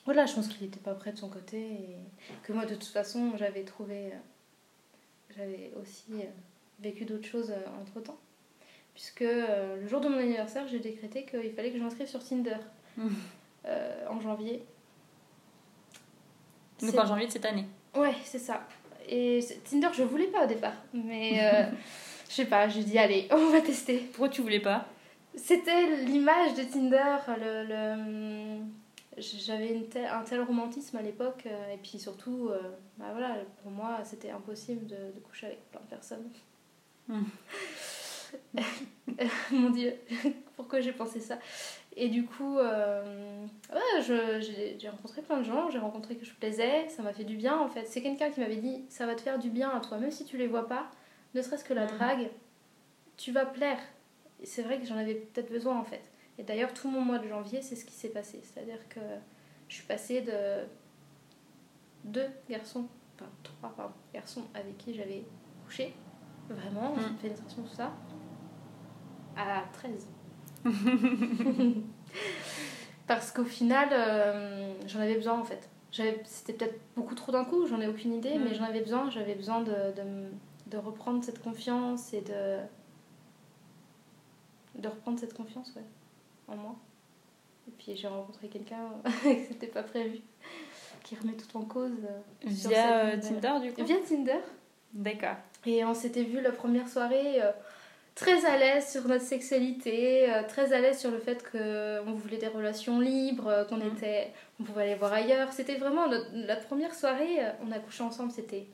[0.06, 1.60] voilà, je pense qu'il n'était pas prêt de son côté.
[1.62, 1.96] Et
[2.44, 4.08] que moi, de toute façon, j'avais trouvé.
[4.08, 4.18] euh,
[5.38, 6.06] J'avais aussi
[6.80, 8.18] vécu d'autres choses entre temps.
[8.96, 12.58] Puisque le jour de mon anniversaire, j'ai décrété qu'il fallait que je m'inscrive sur Tinder
[12.98, 13.10] Mhm.
[13.66, 14.64] Euh, en janvier.
[16.82, 17.66] Donc en janvier de cette année.
[17.96, 18.68] Ouais, c'est ça.
[19.08, 20.74] Et Tinder, je voulais pas au départ.
[20.94, 21.64] Mais euh,
[22.30, 23.98] je sais pas, j'ai dit, allez, on va tester.
[24.12, 24.86] Pourquoi tu voulais pas?
[25.36, 28.64] C'était l'image de Tinder, le, le-
[29.18, 32.60] j'avais telle- un tel romantisme à l'époque, euh, et puis surtout, euh,
[32.98, 36.30] bah voilà, pour moi, c'était impossible de, de coucher avec plein de personnes.
[37.08, 37.24] Hmm.
[39.52, 39.94] Mon Dieu,
[40.56, 41.38] pourquoi j'ai pensé ça?
[41.96, 46.90] Et du coup, euh, ouais, j'ai rencontré plein de gens, j'ai rencontré que je plaisais,
[46.90, 47.86] ça m'a fait du bien en fait.
[47.86, 50.26] C'est quelqu'un qui m'avait dit, ça va te faire du bien à toi, même si
[50.26, 50.90] tu les vois pas,
[51.36, 52.30] ne serait-ce que la drague,
[53.18, 53.78] tu vas plaire.
[54.44, 56.02] C'est vrai que j'en avais peut-être besoin en fait.
[56.40, 58.42] Et d'ailleurs, tout mon mois de janvier, c'est ce qui s'est passé.
[58.44, 59.00] C'est-à-dire que
[59.68, 60.66] je suis passée de
[62.06, 65.24] deux garçons, enfin trois pardon, garçons avec qui j'avais
[65.66, 65.94] couché,
[66.50, 67.16] vraiment, Mm.
[67.22, 67.92] pénétration, tout ça,
[69.38, 70.08] à 13.
[73.08, 75.70] Parce qu'au final, euh, j'en avais besoin en fait.
[76.26, 78.44] C'était peut-être beaucoup trop d'un coup, j'en ai aucune idée, Mm.
[78.44, 79.10] mais j'en avais besoin.
[79.10, 79.74] J'avais besoin de,
[80.68, 82.58] de, reprendre cette confiance et de.
[84.82, 85.84] de reprendre cette confiance, ouais,
[86.48, 86.76] en moi.
[87.68, 88.90] Et puis j'ai rencontré quelqu'un
[89.24, 90.20] que c'était pas prévu,
[91.04, 91.92] qui remet tout en cause.
[92.10, 93.84] euh, Via cette euh, Tinder du coup?
[93.86, 94.40] Via Tinder.
[94.94, 95.36] D'accord.
[95.66, 97.52] Et on s'était vu la première soirée euh,
[98.16, 102.38] très à l'aise sur notre sexualité, euh, très à l'aise sur le fait qu'on voulait
[102.38, 103.96] des relations libres, euh, qu'on Mhm.
[103.96, 105.52] était, on pouvait aller voir ailleurs.
[105.52, 108.66] C'était vraiment notre- la première soirée, euh, on a couché ensemble, c'était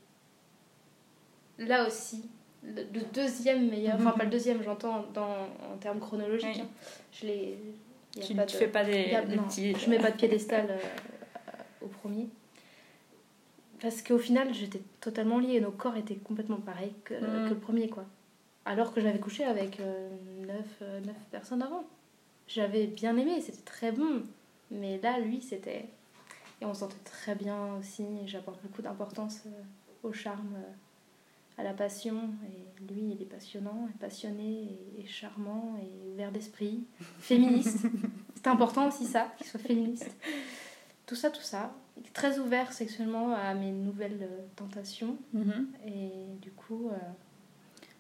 [1.58, 2.30] là aussi
[2.64, 6.50] le, le deuxième meilleur, enfin pas le deuxième, j'entends dans, en termes chronologiques.
[6.56, 6.62] Oui.
[6.62, 6.68] hein.
[7.14, 7.58] Je l'ai.
[8.22, 9.74] Tu ne de- fais pas des, y a- des non, petits.
[9.76, 10.78] je mets pas de piédestal euh,
[11.82, 12.28] au premier.
[13.82, 15.62] Parce qu'au final, j'étais totalement liée.
[15.62, 17.46] Nos corps étaient complètement pareils que, Mm.
[17.46, 18.04] que le premier, quoi.
[18.66, 20.10] Alors que j'avais couché avec euh,
[20.46, 21.86] neuf, euh, neuf personnes avant.
[22.48, 24.24] J'avais bien aimé, c'était très bon.
[24.72, 25.90] Mais là, lui, c'était...
[26.62, 28.06] Et on se sentait très bien aussi.
[28.26, 29.62] J'apporte beaucoup d'importance euh,
[30.04, 32.32] au charme, euh, à la passion.
[32.48, 36.84] Et lui, il est passionnant, et passionné, et, et charmant, et ouvert d'esprit,
[37.20, 37.86] féministe.
[38.36, 40.10] C'est important aussi ça, qu'il soit féministe.
[41.06, 41.74] Tout ça, tout ça.
[41.98, 45.18] Il est très ouvert sexuellement à mes nouvelles tentations.
[45.34, 45.68] Mhm.
[45.86, 46.90] Et du coup,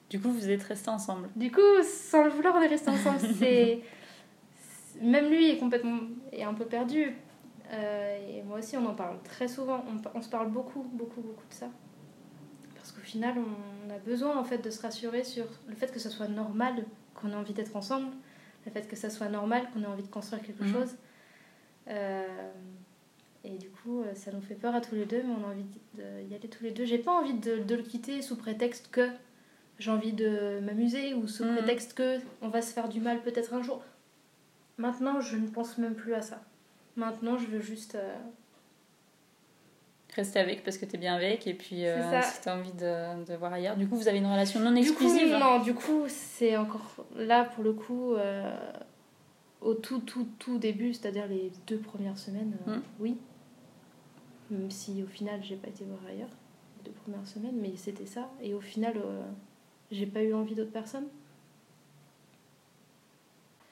[0.09, 1.29] Du coup, vous êtes restés ensemble.
[1.35, 3.19] du coup, sans le vouloir, on est restés ensemble.
[3.39, 3.81] C'est
[4.59, 5.99] c'est- même lui est complètement
[6.31, 7.13] est un peu perdu.
[7.71, 9.83] Euh, et moi aussi, on en parle très souvent.
[9.87, 11.67] On, on se parle beaucoup, beaucoup, beaucoup de ça.
[12.75, 15.99] Parce qu'au final, on a besoin en fait de se rassurer sur le fait que
[15.99, 18.07] ce soit normal qu'on ait envie d'être ensemble,
[18.65, 20.73] le fait que ça soit normal qu'on ait envie de construire quelque Mhm.
[20.73, 20.95] chose.
[21.89, 22.51] Euh,
[23.43, 25.51] et du coup, euh, ça nous fait peur à tous les deux, mais on a
[25.51, 25.65] envie
[26.25, 26.85] d'y aller tous les deux.
[26.85, 29.09] J'ai pas envie de, de le quitter sous prétexte que
[29.79, 31.55] j'ai envie de m'amuser ou sous Mhm.
[31.57, 33.81] prétexte que on va se faire du mal peut-être un jour.
[34.77, 36.41] Maintenant, je ne pense même plus à ça.
[36.95, 37.95] Maintenant, je veux juste.
[37.95, 38.15] euh,
[40.15, 43.35] Rester avec parce que t'es bien avec et puis euh, si t'as envie de, de
[43.35, 43.77] voir ailleurs.
[43.77, 45.31] Du coup, vous avez une relation non Du exclusive.
[45.33, 48.51] coup, non, du coup, c'est encore là pour le coup, euh,
[49.61, 52.81] au tout, tout, tout début, c'est-à-dire les deux premières semaines, euh, Mm.
[52.99, 53.17] oui.
[54.49, 56.29] Même si au final, j'ai pas été voir ailleurs,
[56.79, 58.29] les deux premières semaines, mais c'était ça.
[58.41, 58.95] Et au final,
[59.91, 61.07] j'ai pas eu envie d'autres personnes.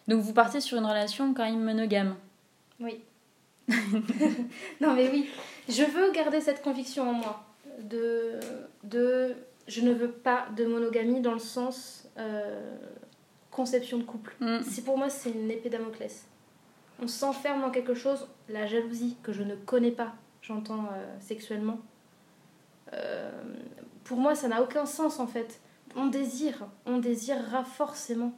[0.08, 2.16] Donc vous partez sur une relation quand même monogame.
[2.80, 3.02] Oui.
[4.82, 5.30] non, mais oui.
[5.68, 7.44] Je veux garder cette conviction en moi.
[7.82, 8.40] De,
[8.84, 9.36] de
[9.68, 12.76] je ne veux pas de monogamie dans le sens euh,
[13.52, 14.36] conception de couple.
[14.40, 14.60] Mm.
[14.62, 16.28] C'est pour moi, c'est une épée Damoclès.
[17.02, 21.80] On s'enferme dans quelque chose, la jalousie que je ne connais pas, j'entends euh, sexuellement.
[22.94, 23.30] Euh,
[24.04, 25.60] pour moi, ça n'a aucun sens en fait.
[25.96, 28.34] On désire, on désirera forcément.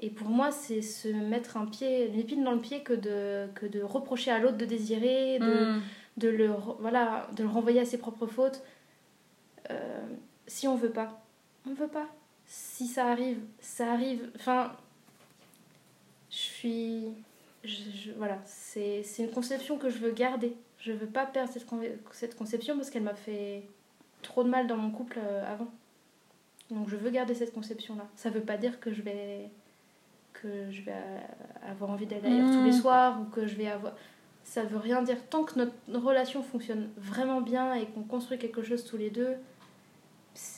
[0.00, 3.48] Et pour moi, c'est se mettre un pied, une épine dans le pied que de,
[3.54, 5.82] que de reprocher à l'autre de désirer, de, Mm.
[6.18, 8.62] de, le, re- voilà, de le renvoyer à ses propres fautes.
[9.70, 10.06] Euh,
[10.46, 11.22] si on veut pas,
[11.68, 12.06] on veut pas.
[12.46, 14.30] Si ça arrive, ça arrive.
[14.36, 14.72] Enfin,
[16.30, 17.04] je suis.
[17.62, 20.54] je- je- voilà, c'est une conception que je veux garder.
[20.78, 21.66] Je veux pas perdre cette,
[22.12, 23.62] cette conception parce qu'elle m'a fait
[24.22, 25.68] trop de mal dans mon couple euh, avant.
[26.70, 28.06] Donc je veux garder cette conception-là.
[28.16, 29.50] Ça veut pas dire que je vais
[30.32, 30.92] que je vais
[31.68, 32.80] avoir envie d'aller ailleurs tous les Mm.
[32.80, 33.94] soirs ou que je vais avoir
[34.42, 38.62] ça veut rien dire tant que notre relation fonctionne vraiment bien et qu'on construit quelque
[38.62, 39.36] chose tous les deux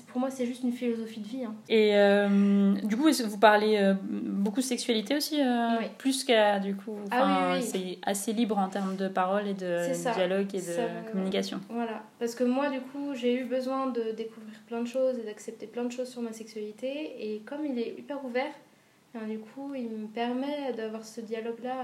[0.08, 1.54] pour moi c'est juste une philosophie de vie hein.
[1.68, 5.86] Et euh, du coup, vous parlez euh, beaucoup de sexualité aussi euh, Oui.
[5.98, 6.96] Plus qu'à du coup.
[7.10, 7.62] Ah oui.
[7.62, 11.60] C'est assez libre en termes de parole et de dialogue et de Ça- communication.
[11.68, 15.22] Voilà, parce que moi du coup j'ai eu besoin de découvrir plein de choses et
[15.24, 18.52] d'accepter plein de choses sur ma sexualité et comme il est hyper ouvert,
[19.14, 21.76] hein, du coup il me permet d'avoir ce dialogue là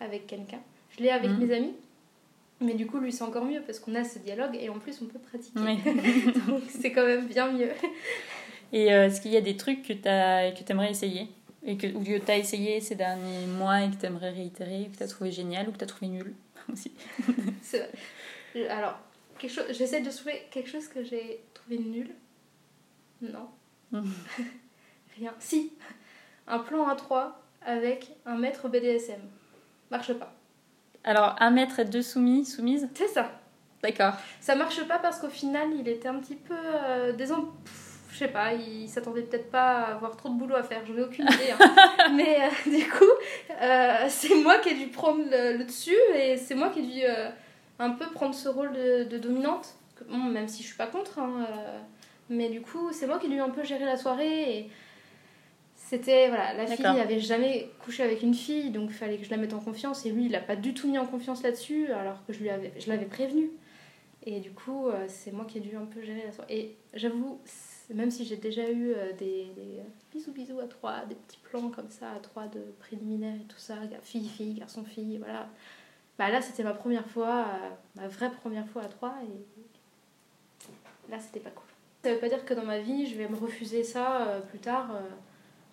[0.00, 0.60] avec quelqu'un.
[0.96, 1.46] Je l'ai avec Mhm.
[1.46, 1.74] mes amis,
[2.60, 5.00] mais du coup lui c'est encore mieux parce qu'on a ce dialogue et en plus
[5.02, 5.58] on peut pratiquer.
[5.60, 5.78] Oui.
[6.46, 7.70] Donc c'est quand même bien mieux.
[8.72, 11.28] Et euh, est-ce qu'il y a des trucs que tu aimerais essayer?
[11.64, 14.88] Et que, Ou que tu as essayé ces derniers mois et que tu aimerais réitérer,
[14.92, 16.34] que tu as trouvé génial ou que tu as trouvé nul?
[16.72, 16.92] Aussi
[17.62, 17.90] C'est vrai.
[18.54, 18.98] Je- Alors,
[19.38, 22.10] quelque chose, j'essaie de trouver quelque chose que j'ai trouvé nul.
[23.22, 23.48] Non.
[25.18, 25.34] Rien.
[25.40, 25.72] Si.
[26.46, 29.20] Un plan A3 avec un maître BDSM.
[29.90, 30.32] Marche pas.
[31.04, 33.30] Alors, un maître et deux soumis, soumises C'est ça.
[33.82, 34.14] D'accord.
[34.40, 38.52] Ça marche pas parce qu'au final, il était un petit peu euh, Je sais pas,
[38.52, 41.52] il s'attendait peut-être pas à avoir trop de boulot à faire, j'en ai aucune idée.
[41.58, 42.10] hein.
[42.14, 43.04] Mais euh, du coup,
[43.62, 46.82] euh, c'est moi qui ai dû prendre le, le dessus et c'est moi qui ai
[46.82, 47.30] dû euh,
[47.78, 49.74] un peu prendre ce rôle de, de dominante.
[50.10, 51.46] Bon, même si je suis pas contre, hein,
[52.28, 54.70] mais du coup, c'est moi qui ai dû un peu gérer la soirée et
[55.88, 59.30] c'était voilà, la fille n'avait jamais couché avec une fille, donc il fallait que je
[59.30, 61.90] la mette en confiance et lui, il a pas du tout mis en confiance là-dessus
[61.92, 63.50] alors que je lui avais, je l'avais prévenu.
[64.26, 66.54] Et du coup, euh, c'est moi qui ai dû un peu gérer la soirée.
[66.54, 67.40] Et j'avoue,
[67.94, 69.80] même si j'ai déjà eu euh, des, des
[70.12, 73.58] bisous bisous à trois, des petits plans comme ça à trois de préliminaires et tout
[73.58, 75.48] ça, fille fille, garçon fille, voilà.
[76.18, 81.18] Bah là, c'était ma première fois, euh, ma vraie première fois à trois et là,
[81.20, 81.64] c'était pas cool.
[82.02, 84.58] Ça veut pas dire que dans ma vie, je vais me refuser ça euh, plus
[84.58, 85.00] tard, euh,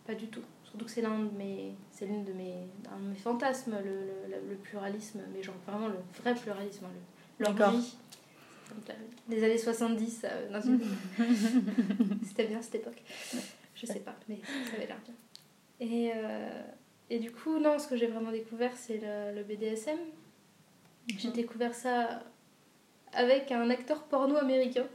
[0.05, 0.41] pas du tout.
[0.63, 4.29] Surtout que c'est l'un de mes, c'est l'une de mes, un de mes fantasmes, le,
[4.29, 6.85] le, le pluralisme, mais genre vraiment le vrai pluralisme,
[7.39, 7.97] le l'orgie.
[9.29, 10.81] Les années 70, euh, dans une...
[12.25, 13.01] c'était bien cette époque.
[13.73, 14.39] Je sais pas, mais
[14.69, 15.13] ça avait l'air bien.
[15.79, 16.61] Et, euh,
[17.09, 19.97] et du coup, non, ce que j'ai vraiment découvert, c'est le, le BDSM.
[21.17, 22.23] J'ai découvert ça
[23.13, 24.85] avec un acteur porno américain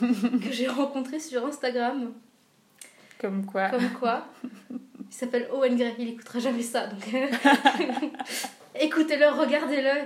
[0.00, 2.12] que j'ai rencontré sur Instagram.
[3.18, 3.68] Comme quoi.
[3.70, 4.26] Comme quoi,
[4.70, 7.04] il s'appelle Owen Gray, il écoutera jamais ça, donc
[8.80, 10.04] écoutez-le, regardez-le,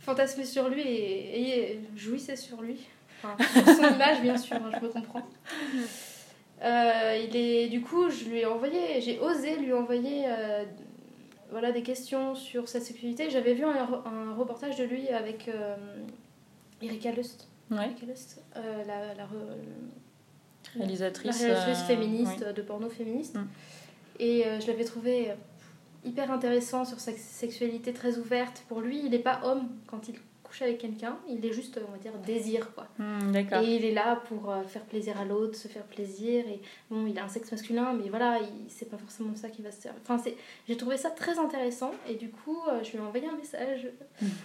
[0.00, 2.86] fantasmez sur lui et, jouissez sur lui.
[3.22, 5.22] Enfin, sur son image, bien sûr, hein, je me comprends.
[6.62, 10.64] Euh, il est, du coup, je lui ai envoyé, j'ai osé lui envoyer euh,
[11.50, 13.30] voilà, des questions sur sa sexualité.
[13.30, 15.76] J'avais vu un, re- un reportage de lui avec euh,
[16.82, 17.48] Erika Lust.
[17.70, 17.84] Ouais.
[17.86, 19.28] Erika Lust, la, la
[20.78, 21.40] Réalisatrice.
[21.40, 22.54] la réalisatrice euh, féministe, oui.
[22.54, 23.36] de porno féministe.
[23.36, 23.46] Mm.
[24.18, 25.34] Et euh, je l'avais trouvé euh,
[26.04, 28.64] hyper intéressant sur sa sexualité très ouverte.
[28.68, 31.90] Pour lui, il n'est pas homme quand il couche avec quelqu'un, il est juste, on
[31.90, 32.86] va dire, désir, quoi.
[33.32, 33.62] D'accord.
[33.62, 36.44] Et il est là pour faire plaisir à l'autre, se faire plaisir.
[36.46, 39.60] Et bon, il a un sexe masculin, mais voilà, il- c'est pas forcément ça qui
[39.62, 39.94] va se faire.
[40.08, 40.22] Enfin,
[40.68, 41.90] j'ai trouvé ça très intéressant.
[42.08, 43.88] Et du coup, je lui ai envoyé un message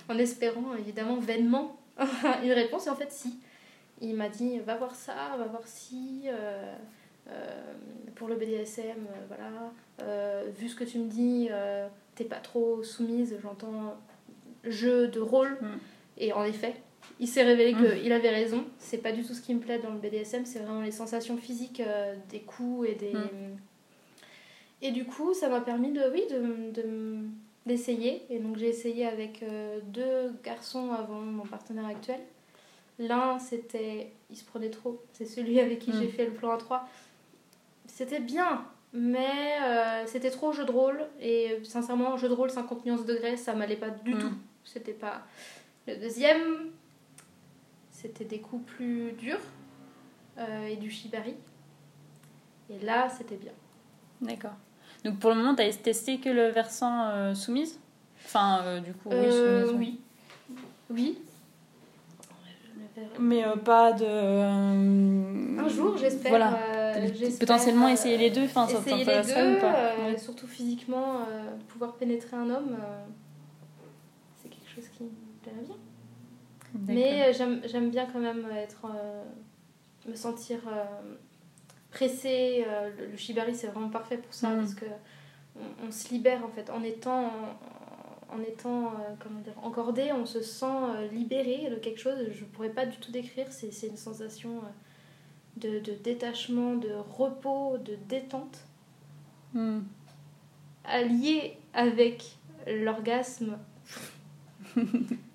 [0.09, 1.77] en espérant, évidemment, vainement,
[2.43, 2.87] une réponse.
[2.87, 3.37] Et en fait, si.
[4.01, 6.23] Il m'a dit va voir ça, va voir si.
[6.25, 6.73] euh,
[7.29, 7.73] euh,
[8.15, 10.43] pour le BDSM, euh, voilà.
[10.57, 11.49] Vu ce que tu me dis,
[12.15, 13.95] t'es pas trop soumise, j'entends
[14.63, 15.51] jeu de rôle.
[15.61, 15.67] Mm.
[16.17, 16.73] Et en effet,
[17.19, 17.99] il s'est révélé Mm.
[18.01, 18.65] qu'il avait raison.
[18.79, 21.37] C'est pas du tout ce qui me plaît dans le BDSM, c'est vraiment les sensations
[21.37, 23.13] physiques euh, des coups et des.
[23.13, 23.57] Mm.
[24.83, 27.19] Et du coup, ça m'a permis de, oui, de, de-
[27.67, 28.23] d'essayer.
[28.31, 32.19] Et donc j'ai essayé avec euh, deux garçons avant mon partenaire actuel.
[33.01, 34.13] L'un, c'était.
[34.29, 35.03] Il se prenait trop.
[35.13, 35.99] C'est celui avec qui Mm.
[35.99, 36.87] j'ai fait le plan à 3.
[37.87, 41.05] C'était bien, mais euh, c'était trop jeu de rôle.
[41.19, 44.19] Et euh, sincèrement, jeu de rôle 50 nuances degrés, ça m'allait pas du Mm.
[44.19, 44.33] tout.
[44.63, 45.23] C'était pas.
[45.87, 46.69] Le deuxième,
[47.91, 49.39] c'était des coups plus durs
[50.37, 51.33] euh, et du shibari.
[52.69, 53.51] Et là, c'était bien.
[54.21, 54.53] D'accord.
[55.03, 57.79] Donc pour le moment, tu as testé que le versant euh, soumise?
[58.25, 59.71] Enfin, du coup, oui, soumise.
[59.75, 59.99] oui.
[60.91, 61.17] Oui.
[63.19, 64.05] Mais euh, pas de.
[64.05, 66.29] euh, Un jour, j'espère.
[66.31, 66.57] Voilà.
[66.75, 70.17] euh, Potentiellement essayer les deux, enfin, ça essayer les deux, ou pas Ouais.
[70.17, 71.25] surtout physiquement,
[71.69, 72.77] pouvoir pénétrer un homme,
[74.35, 75.09] c'est quelque chose qui me
[75.41, 75.75] plairait bien.
[76.87, 78.87] Mais j'aime bien quand même être.
[80.07, 80.59] me sentir
[81.91, 82.65] pressée.
[83.11, 84.57] le, shibari, c'est vraiment parfait pour ça Mm.
[84.59, 84.85] parce que
[85.57, 86.69] on, on se libère en fait.
[86.69, 87.29] En étant,
[88.31, 92.17] en, étant euh, comment dire, encordé, on se sent euh, libéré de quelque chose.
[92.31, 93.47] Je pourrais pas du tout décrire.
[93.51, 98.65] C'est c'est une sensation euh, de, de détachement, de repos, de détente
[99.53, 99.81] Hmm.
[100.85, 103.57] allié avec l'orgasme.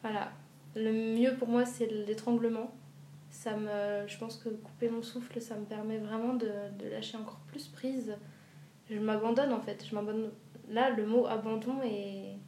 [0.02, 0.32] voilà.
[0.74, 2.70] Le mieux pour moi, c'est l'étranglement.
[3.30, 7.18] Ça me, je pense que couper mon souffle, ça me permet vraiment de, de lâcher
[7.18, 8.16] encore plus prise.
[8.90, 9.85] Je m'abandonne en fait.
[9.87, 10.30] Je m'abandonne.
[10.70, 12.38] Là, le mot abandon est,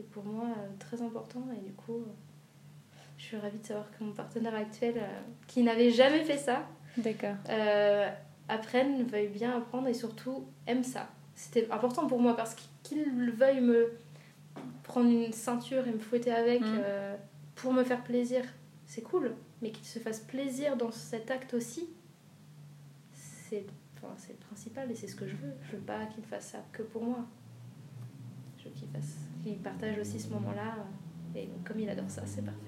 [0.00, 2.12] est pour moi euh, très important et du coup, euh,
[3.18, 6.66] je suis ravie de savoir que mon partenaire actuel, euh, qui n'avait jamais fait ça,
[6.96, 7.34] D'accord.
[8.48, 11.08] apprenne, veuille bien apprendre et surtout aime ça.
[11.34, 13.92] C'était important pour moi parce qu'il veuille me
[14.84, 16.64] prendre une ceinture et me fouetter avec Mm.
[16.84, 17.16] euh,
[17.56, 18.42] pour me faire plaisir,
[18.86, 19.34] c'est cool.
[19.62, 21.88] Mais qu'il se fasse plaisir dans cet acte aussi,
[23.12, 23.64] c'est
[23.96, 25.52] enfin, c'est le principal et c'est ce que je veux.
[25.62, 27.24] Je veux pas qu'il fasse ça que pour moi.
[28.58, 30.74] Je veux qu'il fasse, qu'il partage aussi ce moment-là.
[31.36, 32.58] Et comme il adore ça, c'est parfait.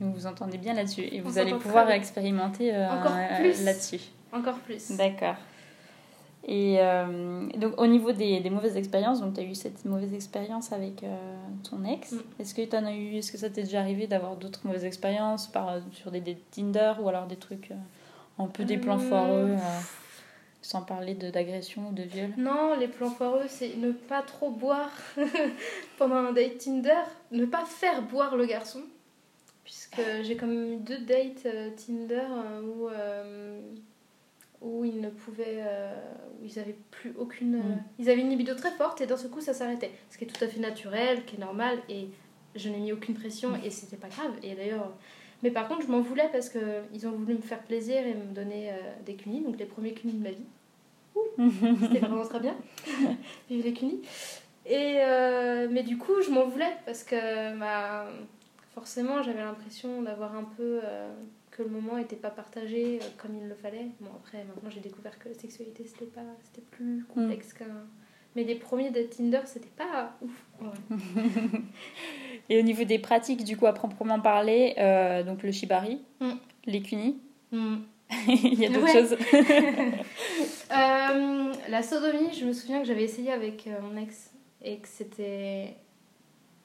[0.00, 3.64] Donc vous entendez bien là-dessus et On vous allez pouvoir expérimenter euh, Encore euh, plus.
[3.64, 4.00] là-dessus.
[4.32, 4.96] Encore plus.
[4.96, 5.36] D'accord.
[6.44, 10.12] Et euh, donc au niveau des, des mauvaises expériences, donc tu as eu cette mauvaise
[10.12, 11.16] expérience avec euh,
[11.62, 12.12] ton ex.
[12.12, 12.18] Mm.
[12.40, 15.46] Est-ce que t'en as eu est-ce que ça t'est déjà arrivé d'avoir d'autres mauvaises expériences
[15.46, 17.70] par sur des, des Tinder ou alors des trucs
[18.38, 19.54] un peu des plans foireux
[20.62, 24.50] sans parler de d'agression ou de viol Non, les plans foireux, c'est ne pas trop
[24.50, 24.90] boire
[25.98, 28.80] pendant un date Tinder, ne pas faire boire le garçon.
[29.64, 33.60] Puisque j'ai quand même eu deux dates euh, Tinder euh, où, euh,
[34.60, 35.62] où ils ne pouvaient.
[35.66, 35.94] euh,
[36.40, 37.58] où ils avaient plus aucune.
[37.58, 37.84] Mm.
[37.98, 39.90] Ils avaient une libido très forte et d'un seul coup ça s'arrêtait.
[40.10, 42.08] Ce qui est tout à fait naturel, qui est normal et
[42.54, 44.32] je n'ai mis aucune pression et c'était pas grave.
[44.42, 44.92] Et d'ailleurs.
[45.42, 48.32] Mais par contre, je m'en voulais parce qu'ils ont voulu me faire plaisir et me
[48.32, 48.74] donner euh,
[49.04, 50.46] des cunis, donc les premiers cunis de ma vie.
[51.80, 52.56] C'était vraiment très bien.
[53.50, 54.02] Vive les cunis.
[54.64, 58.06] Et euh, mais du coup, je m'en voulais parce que bah,
[58.74, 61.12] forcément, j'avais l'impression d'avoir un peu euh,
[61.50, 63.88] que le moment n'était pas partagé comme il le fallait.
[64.00, 67.86] Bon, après, maintenant, j'ai découvert que la sexualité, c'était pas, c'était plus complexe qu'un.
[68.34, 70.46] Mais les premiers de Tinder, c'était pas ouf.
[70.60, 70.96] Ouais.
[72.48, 76.32] Et au niveau des pratiques, du coup, à proprement parler, euh, donc le shibari, Mm.
[76.66, 77.18] les kunis,
[77.52, 77.76] Hmm.
[78.28, 78.92] il y a d'autres Ouais.
[78.92, 79.16] choses.
[80.72, 84.30] Euh, la sodomie, je me souviens que j'avais essayé avec euh, mon ex
[84.62, 85.76] et que c'était.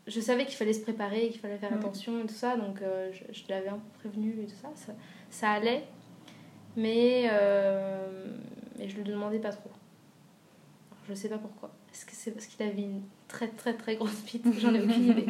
[0.08, 1.80] Je savais qu'il fallait se préparer, qu'il fallait faire Mm.
[1.80, 4.70] attention et tout ça, donc euh, je, je l'avais un peu prévenu et tout ça.
[4.76, 4.94] Ça,
[5.30, 5.84] ça allait,
[6.78, 7.30] mais,
[8.80, 9.70] mais je le demandais pas trop.
[11.10, 11.72] Je sais pas pourquoi.
[11.94, 13.02] Est-ce que c'est parce qu'il avait une
[13.38, 15.26] très très très grosse bite J'en ai aucune idée.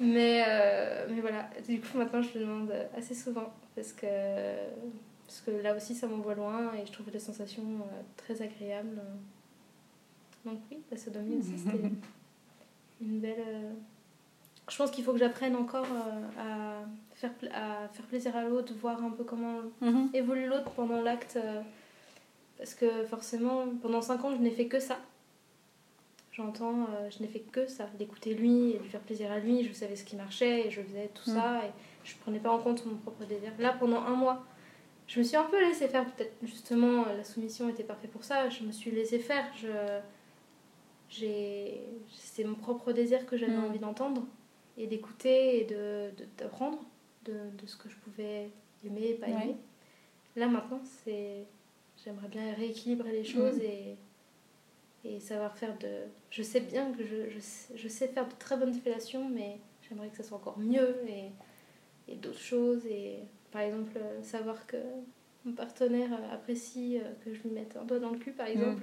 [0.00, 4.06] Mais, euh, mais voilà, du coup maintenant je le demande assez souvent parce que,
[5.26, 9.00] parce que là aussi ça m'envoie loin et je trouve les sensations euh, très agréables.
[10.44, 11.78] Donc oui, la sodomie aussi c'était
[13.02, 13.34] une belle...
[13.46, 13.70] euh,
[14.70, 15.86] Je pense qu'il faut que j'apprenne encore
[16.38, 16.80] à,
[17.14, 20.10] faire, à faire plaisir à l'autre, voir un peu comment Mhm.
[20.14, 21.38] évolue l'autre pendant l'acte.
[22.58, 24.96] Parce que forcément, pendant 5 ans, je n'ai fait que ça.
[26.36, 29.38] J'entends, euh, je n'ai fait que ça, d'écouter lui et de lui faire plaisir à
[29.38, 29.62] lui.
[29.64, 31.34] Je savais ce qui marchait et je faisais tout Mm.
[31.34, 31.70] ça et
[32.02, 33.52] je prenais pas en compte mon propre désir.
[33.60, 34.44] Là, pendant un mois,
[35.06, 36.04] je me suis un peu laissé faire.
[36.12, 38.48] Peut-être justement, la soumission était parfaite pour ça.
[38.48, 39.44] Je me suis laissé faire.
[39.56, 39.68] Je,
[41.08, 41.80] j'ai,
[42.10, 43.64] c'est mon propre désir que j'avais Mm.
[43.64, 44.26] envie d'entendre
[44.76, 46.78] et d'écouter et de, de- d'apprendre
[47.24, 48.50] de, de ce que je pouvais
[48.84, 49.32] aimer et pas Ouais.
[49.44, 49.56] aimer.
[50.36, 51.44] Là maintenant, c'est
[52.04, 53.62] j'aimerais bien rééquilibrer les choses Mm.
[53.62, 53.96] et,
[55.04, 55.88] et savoir faire de.
[56.30, 59.58] Je sais bien que je, je, sais, je sais faire de très bonnes fellations, mais
[59.88, 61.30] j'aimerais que ça soit encore mieux et,
[62.12, 62.84] et d'autres choses.
[62.86, 63.18] Et
[63.52, 64.76] par exemple, euh, savoir que
[65.44, 68.46] mon partenaire euh, apprécie euh, que je lui mette un doigt dans le cul, par
[68.46, 68.82] exemple,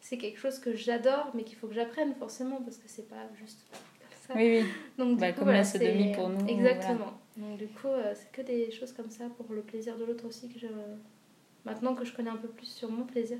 [0.00, 3.28] c'est quelque chose que j'adore, mais qu'il faut que j'apprenne forcément parce que c'est pas
[3.38, 4.34] juste comme ça.
[4.34, 4.66] Oui, oui.
[4.96, 7.18] Donc, du Bah, coup, comme voilà, la sodomie pour nous, Exactement.
[7.36, 10.48] Donc, du coup, c'est que des choses comme ça pour le plaisir de l'autre aussi
[10.48, 10.66] que je.
[11.64, 13.38] Maintenant que je connais un peu plus sur mon plaisir.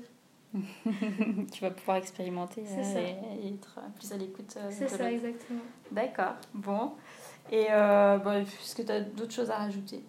[1.51, 3.01] Tu vas pouvoir expérimenter euh, ça.
[3.01, 4.55] et, et être plus à l'écoute.
[4.57, 5.61] euh, C'est ça, exactement.
[5.91, 6.93] D'accord, bon.
[7.51, 10.03] Et euh, bon, est-ce que tu as d'autres choses à rajouter,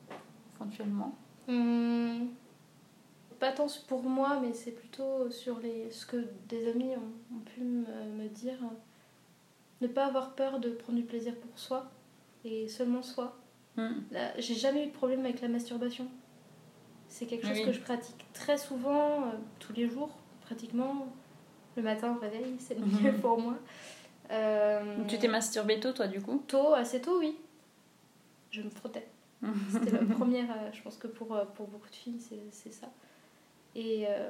[0.57, 1.15] éventuellement?
[1.49, 2.29] Hum,
[3.39, 7.41] pas tant pour moi, mais c'est plutôt sur les, ce que des amis ont, ont
[7.41, 7.85] pu me,
[8.17, 8.59] me dire.
[9.81, 11.91] Ne pas avoir peur de prendre du plaisir pour soi
[12.45, 13.37] et seulement soi.
[14.11, 16.07] Là, J'ai jamais eu de problème avec la masturbation.
[17.09, 17.65] C'est quelque chose Oui.
[17.65, 20.11] que je pratique très souvent, tous les jours,
[20.55, 21.07] pratiquement.
[21.77, 23.21] Le matin au réveil, c'est le mieux Mhm.
[23.21, 23.55] pour moi.
[24.33, 27.37] Euh, Tu t'es masturbé tôt, toi, du coup Tôt, assez tôt, oui.
[28.51, 29.07] Je me frottais.
[29.71, 32.73] C'était la première, euh, je pense que pour, euh, pour beaucoup de filles, c'est c'est
[32.73, 32.89] ça.
[33.77, 34.29] Et euh,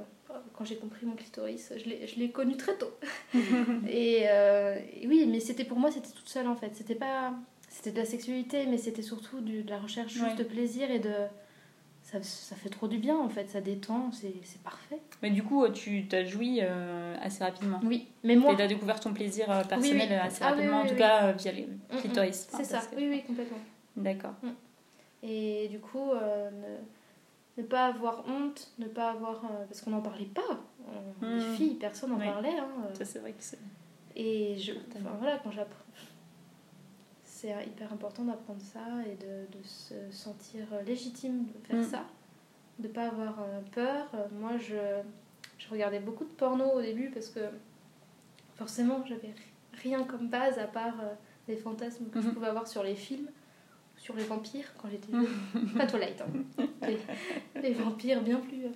[0.53, 2.93] quand j'ai compris mon clitoris, je l'ai- je l'ai connu très tôt.
[3.89, 6.77] et, euh, et oui, mais c'était pour moi, c'était toute seule en fait.
[6.77, 7.33] C'était pas.
[7.71, 10.35] C'était de la sexualité, mais c'était surtout du- de la recherche juste Ouais.
[10.35, 11.15] de plaisir et de.
[12.11, 14.33] Ça, ça fait trop du bien en fait, ça détend, c'est
[14.65, 14.99] parfait.
[15.23, 17.79] Mais du coup, tu t'as joui euh, assez rapidement.
[17.85, 18.53] Oui, mais moi.
[18.53, 20.15] Et t'as découvert ton plaisir euh, personnel oui.
[20.17, 21.97] assez Ah rapidement, oui, en tout cas euh, via les Mm, mm.
[22.01, 22.49] clitoris.
[22.53, 23.59] Enfin, C'est ça, que- oui, oui, complètement.
[23.97, 24.33] D'accord.
[25.23, 29.45] Et du coup, euh, ne, ne pas avoir honte, ne pas avoir.
[29.45, 30.61] euh, parce qu'on n'en parlait pas.
[31.23, 31.55] Les Mm.
[31.55, 32.59] filles, personne n'en parlait.
[32.59, 32.95] hein, euh.
[32.95, 33.59] Ça, c'est vrai que c'est.
[34.17, 35.85] Et je, enfin, voilà, quand j'apprends.
[37.41, 38.81] C'est hyper important d'apprendre ça
[39.11, 41.85] et de, de se sentir légitime de faire Mm.
[41.85, 42.05] ça,
[42.79, 44.11] de pas avoir euh, peur.
[44.15, 44.75] Euh, Moi, je,
[45.57, 47.41] je regardais beaucoup de porno au début parce que
[48.57, 51.15] forcément, j'avais ri- rien comme base à part euh,
[51.49, 52.35] les fantasmes que je Mhm.
[52.35, 53.29] pouvais avoir sur les films,
[53.97, 55.11] sur les vampires quand j'étais
[55.79, 56.65] pas Twilight, hein.
[56.83, 56.99] les,
[57.63, 58.71] les vampires bien plus, euh,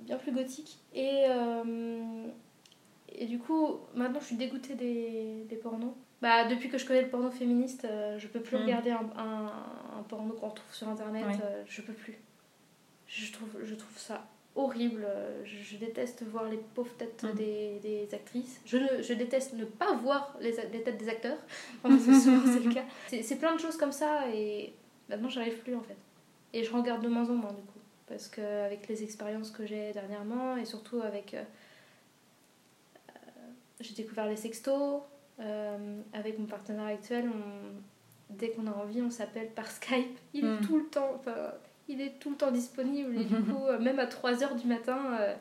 [0.00, 0.78] bien plus gothiques.
[0.92, 2.26] Et, euh,
[3.10, 5.94] et du coup, maintenant, je suis dégoûtée des, des pornos.
[6.20, 8.60] Bah, depuis que je connais le porno féministe, euh, je peux plus Mm.
[8.62, 9.52] regarder un, un,
[9.98, 11.24] un porno qu'on retrouve sur internet.
[11.44, 12.18] Euh, je peux plus.
[13.06, 15.04] Je trouve, je trouve ça horrible.
[15.06, 17.32] euh, Je, je déteste voir les pauvres têtes Mm.
[17.36, 18.60] des, des actrices.
[18.66, 21.38] Je, ne, je déteste ne pas voir les, les têtes des acteurs.
[21.84, 22.84] Enfin, parce que souvent, c'est le cas.
[23.06, 24.72] C'est c'est plein de choses comme ça et
[25.08, 25.96] maintenant, j'arrive plus en fait.
[26.52, 27.78] Et je regarde de moins en moins du coup.
[28.08, 31.34] Parce qu'avec les expériences que j'ai dernièrement et surtout avec.
[31.34, 31.42] euh,
[33.10, 33.12] euh,
[33.80, 35.02] j'ai découvert les sextos.
[35.40, 40.18] Euh, avec mon partenaire actuel, on- dès qu'on a envie, on s'appelle par Skype.
[40.34, 40.66] Il est Mm.
[40.66, 41.12] tout le temps.
[41.16, 41.52] Enfin,
[41.88, 44.98] il est tout le temps disponible et du coup, euh, même à 3h du matin,
[45.20, 45.34] euh,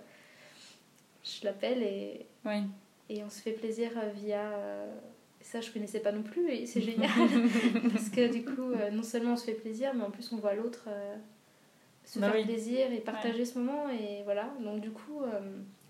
[1.24, 2.64] je l'appelle et, Oui.
[3.10, 4.52] et on se fait plaisir via.
[5.41, 7.10] ça, je connaissais pas non plus et c'est génial
[7.93, 10.54] parce que du coup, non seulement on se fait plaisir, mais en plus on voit
[10.54, 11.16] l'autre euh,
[12.04, 12.45] se Bah faire oui.
[12.45, 14.50] plaisir et partager ce moment et voilà.
[14.62, 15.22] Donc du coup,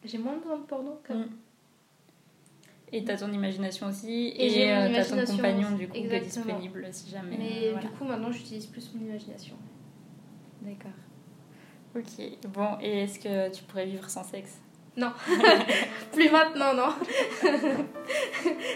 [0.03, 1.21] j'ai moins besoin de porno comme.
[1.21, 1.29] Mm.
[2.93, 4.29] Et t'as ton imagination aussi.
[4.29, 7.35] Et Et, euh, t'as ton compagnon, du coup, qui est disponible si jamais.
[7.37, 7.87] Mais euh, voilà.
[7.87, 9.55] du coup, maintenant, j'utilise plus mon imagination.
[10.61, 10.91] D'accord.
[11.95, 12.25] Ok.
[12.53, 14.61] Bon, et est-ce que tu pourrais vivre sans sexe?
[14.95, 15.11] Non,
[16.11, 16.89] plus maintenant, non.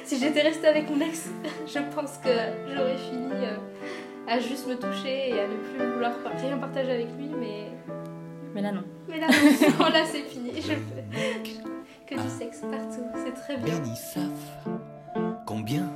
[0.04, 1.30] si j'étais restée avec mon ex,
[1.66, 2.30] je pense que
[2.68, 3.58] j'aurais fini euh,
[4.28, 7.72] à juste me toucher et à ne plus vouloir rien partager avec lui, mais,
[8.54, 8.84] Mais là, non.
[9.10, 9.28] mais là,
[9.80, 10.52] non, là c'est fini.
[10.58, 11.71] Je fais
[12.12, 13.80] que du sexe partout, c'est très bien.
[13.80, 14.30] Bénissaf,
[15.46, 15.90] combien